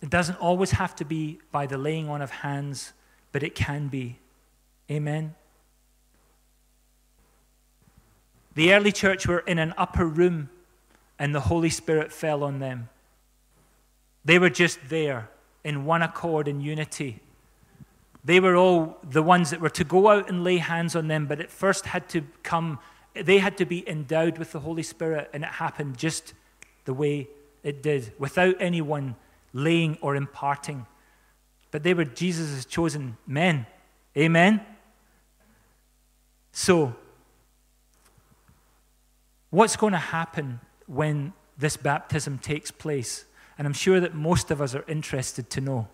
it 0.02 0.10
doesn't 0.10 0.36
always 0.36 0.72
have 0.72 0.96
to 0.98 1.06
be 1.06 1.40
by 1.52 1.66
the 1.66 1.78
laying 1.78 2.10
on 2.10 2.22
of 2.22 2.30
hands, 2.30 2.94
but 3.32 3.42
it 3.42 3.56
can 3.56 3.88
be. 3.88 4.20
Amen. 4.90 5.36
The 8.56 8.74
early 8.74 8.92
church 8.92 9.28
were 9.28 9.40
in 9.40 9.58
an 9.58 9.74
upper 9.78 10.06
room, 10.06 10.50
and 11.18 11.34
the 11.34 11.42
Holy 11.42 11.70
Spirit 11.70 12.12
fell 12.12 12.44
on 12.44 12.60
them. 12.60 12.90
They 14.24 14.38
were 14.38 14.50
just 14.50 14.80
there 14.90 15.30
in 15.64 15.86
one 15.86 16.02
accord 16.02 16.48
in 16.48 16.62
unity. 16.62 17.20
They 18.24 18.40
were 18.40 18.56
all 18.56 18.98
the 19.04 19.24
ones 19.24 19.50
that 19.52 19.62
were 19.62 19.70
to 19.70 19.84
go 19.84 20.10
out 20.10 20.30
and 20.30 20.44
lay 20.44 20.58
hands 20.58 20.96
on 20.96 21.08
them, 21.08 21.26
but 21.26 21.40
it 21.40 21.50
first 21.50 21.86
had 21.86 22.10
to 22.10 22.24
come, 22.44 22.80
they 23.14 23.38
had 23.38 23.58
to 23.58 23.66
be 23.66 23.88
endowed 23.88 24.38
with 24.38 24.52
the 24.52 24.60
Holy 24.60 24.84
Spirit, 24.84 25.30
and 25.34 25.44
it 25.44 25.50
happened 25.50 25.98
just 25.98 26.34
the 26.86 26.94
way 26.94 27.28
it 27.64 27.82
did, 27.82 28.14
without 28.20 28.56
anyone 28.60 29.16
laying 29.54 29.98
or 30.02 30.16
imparting. 30.16 30.86
But 31.72 31.84
they 31.84 31.94
were 31.94 32.06
Jesus' 32.06 32.66
chosen 32.66 33.18
men. 33.28 33.68
Amen? 34.18 34.62
So, 36.52 36.96
what's 39.50 39.76
going 39.76 39.94
to 39.94 40.00
happen 40.00 40.60
when 40.88 41.34
this 41.58 41.78
baptism 41.78 42.40
takes 42.40 42.72
place? 42.72 43.26
And 43.58 43.68
I'm 43.68 43.74
sure 43.74 44.00
that 44.00 44.16
most 44.16 44.52
of 44.52 44.62
us 44.62 44.74
are 44.74 44.86
interested 44.88 45.50
to 45.52 45.62
know. 45.62 45.88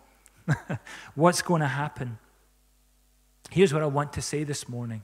What's 1.15 1.41
going 1.41 1.61
to 1.61 1.67
happen? 1.67 2.17
Here's 3.49 3.73
what 3.73 3.83
I 3.83 3.87
want 3.87 4.13
to 4.13 4.21
say 4.21 4.43
this 4.43 4.67
morning 4.67 5.03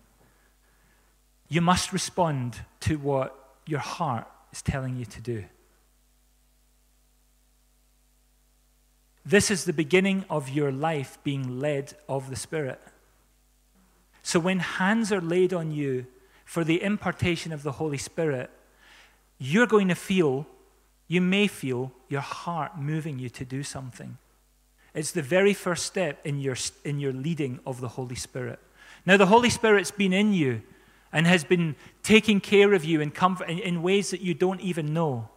you 1.48 1.62
must 1.62 1.92
respond 1.92 2.62
to 2.82 2.96
what 2.96 3.38
your 3.66 3.80
heart 3.80 4.26
is 4.54 4.62
telling 4.62 4.96
you 4.96 5.06
to 5.06 5.22
do. 5.22 5.44
This 9.26 9.52
is 9.52 9.66
the 9.66 9.74
beginning 9.74 10.26
of 10.30 10.50
your 10.50 10.72
life 10.72 11.18
being 11.24 11.60
led 11.60 11.94
of 12.08 12.30
the 12.30 12.36
Spirit. 12.36 12.80
So 14.24 14.40
when 14.40 14.60
hands 14.60 15.12
are 15.12 15.22
laid 15.22 15.54
on 15.54 15.72
you 15.72 16.08
for 16.46 16.64
the 16.64 16.82
impartation 16.82 17.52
of 17.52 17.64
the 17.64 17.74
Holy 17.74 17.98
Spirit, 17.98 18.50
you're 19.38 19.68
going 19.68 19.90
to 19.90 19.96
feel, 19.96 20.48
you 21.08 21.22
may 21.22 21.48
feel 21.48 21.92
your 22.08 22.22
heart 22.22 22.80
moving 22.80 23.20
you 23.20 23.30
to 23.30 23.46
do 23.46 23.62
something. 23.62 24.18
It's 24.94 25.12
the 25.12 25.22
very 25.22 25.54
first 25.54 25.86
step 25.86 26.26
in 26.26 26.40
your, 26.40 26.58
in 26.84 27.00
your 27.00 27.14
leading 27.14 27.60
of 27.66 27.80
the 27.80 27.88
Holy 27.90 28.16
Spirit. 28.16 28.60
Now, 29.06 29.18
the 29.18 29.28
Holy 29.28 29.50
Spirit's 29.50 29.92
been 29.92 30.14
in 30.14 30.34
you 30.34 30.62
and 31.14 31.26
has 31.28 31.44
been 31.44 31.76
taking 32.04 32.40
care 32.40 32.74
of 32.74 32.84
you 32.84 33.02
in, 33.02 33.12
comfort, 33.12 33.50
in, 33.50 33.60
in 33.60 33.84
ways 33.84 34.12
that 34.12 34.22
you 34.22 34.34
don't 34.34 34.62
even 34.62 34.94
know. 34.94 35.30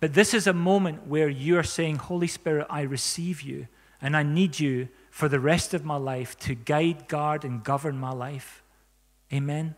But 0.00 0.14
this 0.14 0.34
is 0.34 0.46
a 0.46 0.52
moment 0.52 1.06
where 1.06 1.28
you're 1.28 1.62
saying, 1.62 1.96
Holy 1.96 2.26
Spirit, 2.26 2.66
I 2.68 2.82
receive 2.82 3.42
you, 3.42 3.68
and 4.02 4.16
I 4.16 4.22
need 4.22 4.58
you 4.60 4.88
for 5.10 5.28
the 5.28 5.40
rest 5.40 5.72
of 5.72 5.84
my 5.84 5.96
life 5.96 6.38
to 6.40 6.54
guide, 6.54 7.08
guard, 7.08 7.44
and 7.44 7.62
govern 7.62 7.96
my 7.96 8.10
life. 8.10 8.62
Amen. 9.32 9.76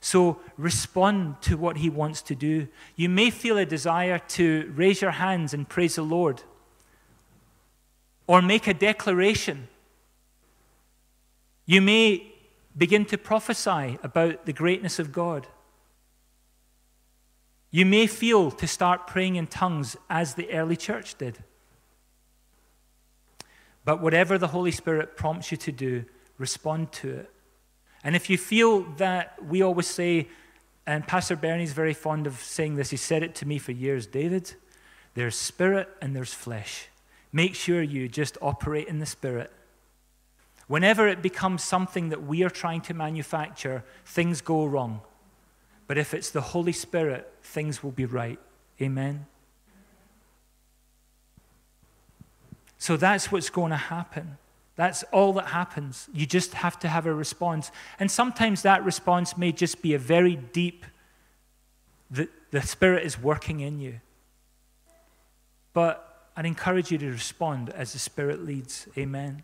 So 0.00 0.40
respond 0.56 1.40
to 1.42 1.56
what 1.56 1.78
He 1.78 1.88
wants 1.88 2.20
to 2.22 2.34
do. 2.34 2.68
You 2.96 3.08
may 3.08 3.30
feel 3.30 3.58
a 3.58 3.64
desire 3.64 4.18
to 4.18 4.72
raise 4.74 5.00
your 5.00 5.12
hands 5.12 5.54
and 5.54 5.68
praise 5.68 5.94
the 5.94 6.02
Lord 6.02 6.42
or 8.28 8.40
make 8.40 8.68
a 8.68 8.74
declaration. 8.74 9.66
You 11.66 11.80
may 11.80 12.32
begin 12.76 13.04
to 13.06 13.18
prophesy 13.18 13.98
about 14.04 14.46
the 14.46 14.52
greatness 14.52 15.00
of 15.00 15.10
God. 15.10 15.48
You 17.70 17.84
may 17.84 18.06
feel 18.06 18.50
to 18.52 18.66
start 18.68 19.08
praying 19.08 19.36
in 19.36 19.48
tongues 19.48 19.96
as 20.08 20.34
the 20.34 20.50
early 20.52 20.76
church 20.76 21.16
did. 21.18 21.38
But 23.84 24.00
whatever 24.00 24.38
the 24.38 24.48
Holy 24.48 24.70
Spirit 24.70 25.16
prompts 25.16 25.50
you 25.50 25.56
to 25.58 25.72
do, 25.72 26.04
respond 26.36 26.92
to 26.92 27.10
it. 27.10 27.30
And 28.04 28.14
if 28.14 28.30
you 28.30 28.38
feel 28.38 28.82
that, 28.98 29.42
we 29.44 29.62
always 29.62 29.86
say, 29.86 30.28
and 30.86 31.06
Pastor 31.06 31.36
Bernie's 31.36 31.72
very 31.72 31.94
fond 31.94 32.26
of 32.26 32.38
saying 32.38 32.76
this, 32.76 32.90
he 32.90 32.96
said 32.96 33.22
it 33.22 33.34
to 33.36 33.46
me 33.46 33.58
for 33.58 33.72
years 33.72 34.06
David, 34.06 34.54
there's 35.14 35.34
spirit 35.34 35.88
and 36.00 36.14
there's 36.14 36.32
flesh. 36.32 36.88
Make 37.32 37.54
sure 37.54 37.82
you 37.82 38.08
just 38.08 38.38
operate 38.40 38.88
in 38.88 38.98
the 38.98 39.06
Spirit. 39.06 39.52
Whenever 40.66 41.08
it 41.08 41.22
becomes 41.22 41.62
something 41.62 42.10
that 42.10 42.22
we 42.22 42.42
are 42.42 42.50
trying 42.50 42.80
to 42.82 42.94
manufacture, 42.94 43.84
things 44.04 44.40
go 44.40 44.66
wrong. 44.66 45.00
But 45.86 45.96
if 45.96 46.12
it's 46.12 46.30
the 46.30 46.40
Holy 46.40 46.72
Spirit, 46.72 47.32
things 47.42 47.82
will 47.82 47.90
be 47.90 48.04
right. 48.04 48.38
Amen. 48.80 49.26
So 52.76 52.96
that's 52.96 53.32
what's 53.32 53.50
going 53.50 53.70
to 53.70 53.76
happen. 53.76 54.38
That's 54.76 55.02
all 55.04 55.32
that 55.32 55.46
happens. 55.46 56.08
You 56.12 56.24
just 56.24 56.54
have 56.54 56.78
to 56.80 56.88
have 56.88 57.06
a 57.06 57.12
response. 57.12 57.72
And 57.98 58.10
sometimes 58.10 58.62
that 58.62 58.84
response 58.84 59.36
may 59.36 59.50
just 59.50 59.82
be 59.82 59.94
a 59.94 59.98
very 59.98 60.36
deep, 60.36 60.86
the, 62.10 62.28
the 62.52 62.62
Spirit 62.62 63.04
is 63.04 63.20
working 63.20 63.58
in 63.60 63.80
you. 63.80 64.00
But 65.72 66.07
I'd 66.38 66.46
encourage 66.46 66.92
you 66.92 66.98
to 66.98 67.10
respond 67.10 67.70
as 67.70 67.94
the 67.94 67.98
Spirit 67.98 68.46
leads. 68.46 68.86
Amen. 68.96 69.42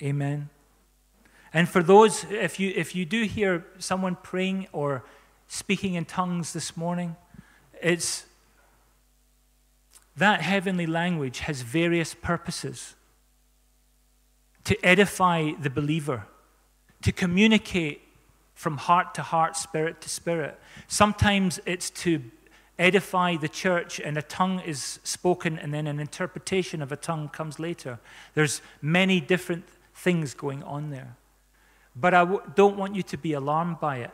Amen. 0.00 0.50
And 1.52 1.68
for 1.68 1.82
those, 1.82 2.24
if 2.30 2.60
you, 2.60 2.72
if 2.76 2.94
you 2.94 3.04
do 3.04 3.24
hear 3.24 3.66
someone 3.80 4.16
praying 4.22 4.68
or 4.70 5.04
speaking 5.48 5.94
in 5.94 6.04
tongues 6.04 6.52
this 6.52 6.76
morning, 6.76 7.16
it's 7.82 8.26
that 10.16 10.42
heavenly 10.42 10.86
language 10.86 11.40
has 11.40 11.62
various 11.62 12.14
purposes 12.14 12.94
to 14.62 14.80
edify 14.86 15.54
the 15.60 15.70
believer, 15.70 16.26
to 17.02 17.10
communicate 17.10 18.00
from 18.54 18.76
heart 18.76 19.12
to 19.14 19.22
heart, 19.22 19.56
spirit 19.56 20.00
to 20.02 20.08
spirit. 20.08 20.56
Sometimes 20.86 21.58
it's 21.66 21.90
to 21.90 22.22
edify 22.78 23.36
the 23.36 23.48
church, 23.48 24.00
and 24.00 24.16
a 24.16 24.22
tongue 24.22 24.60
is 24.60 24.98
spoken, 25.04 25.58
and 25.58 25.72
then 25.72 25.86
an 25.86 26.00
interpretation 26.00 26.82
of 26.82 26.90
a 26.92 26.96
tongue 26.96 27.28
comes 27.28 27.58
later. 27.58 27.98
There's 28.34 28.62
many 28.82 29.20
different 29.20 29.64
things 29.94 30.34
going 30.34 30.62
on 30.64 30.90
there. 30.90 31.16
But 31.94 32.14
I 32.14 32.20
w- 32.20 32.42
don't 32.54 32.76
want 32.76 32.96
you 32.96 33.02
to 33.04 33.16
be 33.16 33.32
alarmed 33.32 33.78
by 33.80 33.98
it 33.98 34.10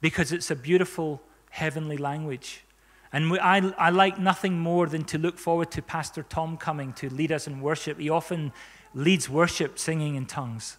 because 0.00 0.32
it's 0.32 0.50
a 0.50 0.56
beautiful 0.56 1.20
heavenly 1.50 1.96
language. 1.96 2.64
And 3.12 3.30
we, 3.30 3.38
I, 3.38 3.58
I 3.78 3.90
like 3.90 4.18
nothing 4.18 4.58
more 4.58 4.86
than 4.86 5.04
to 5.04 5.18
look 5.18 5.38
forward 5.38 5.70
to 5.72 5.82
Pastor 5.82 6.22
Tom 6.22 6.58
coming 6.58 6.92
to 6.94 7.08
lead 7.08 7.32
us 7.32 7.46
in 7.46 7.60
worship. 7.60 7.98
He 7.98 8.10
often 8.10 8.52
leads 8.94 9.28
worship 9.28 9.78
singing 9.78 10.14
in 10.14 10.26
tongues, 10.26 10.76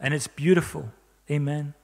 and 0.00 0.12
it's 0.12 0.26
beautiful. 0.26 0.90
Amen. 1.30 1.74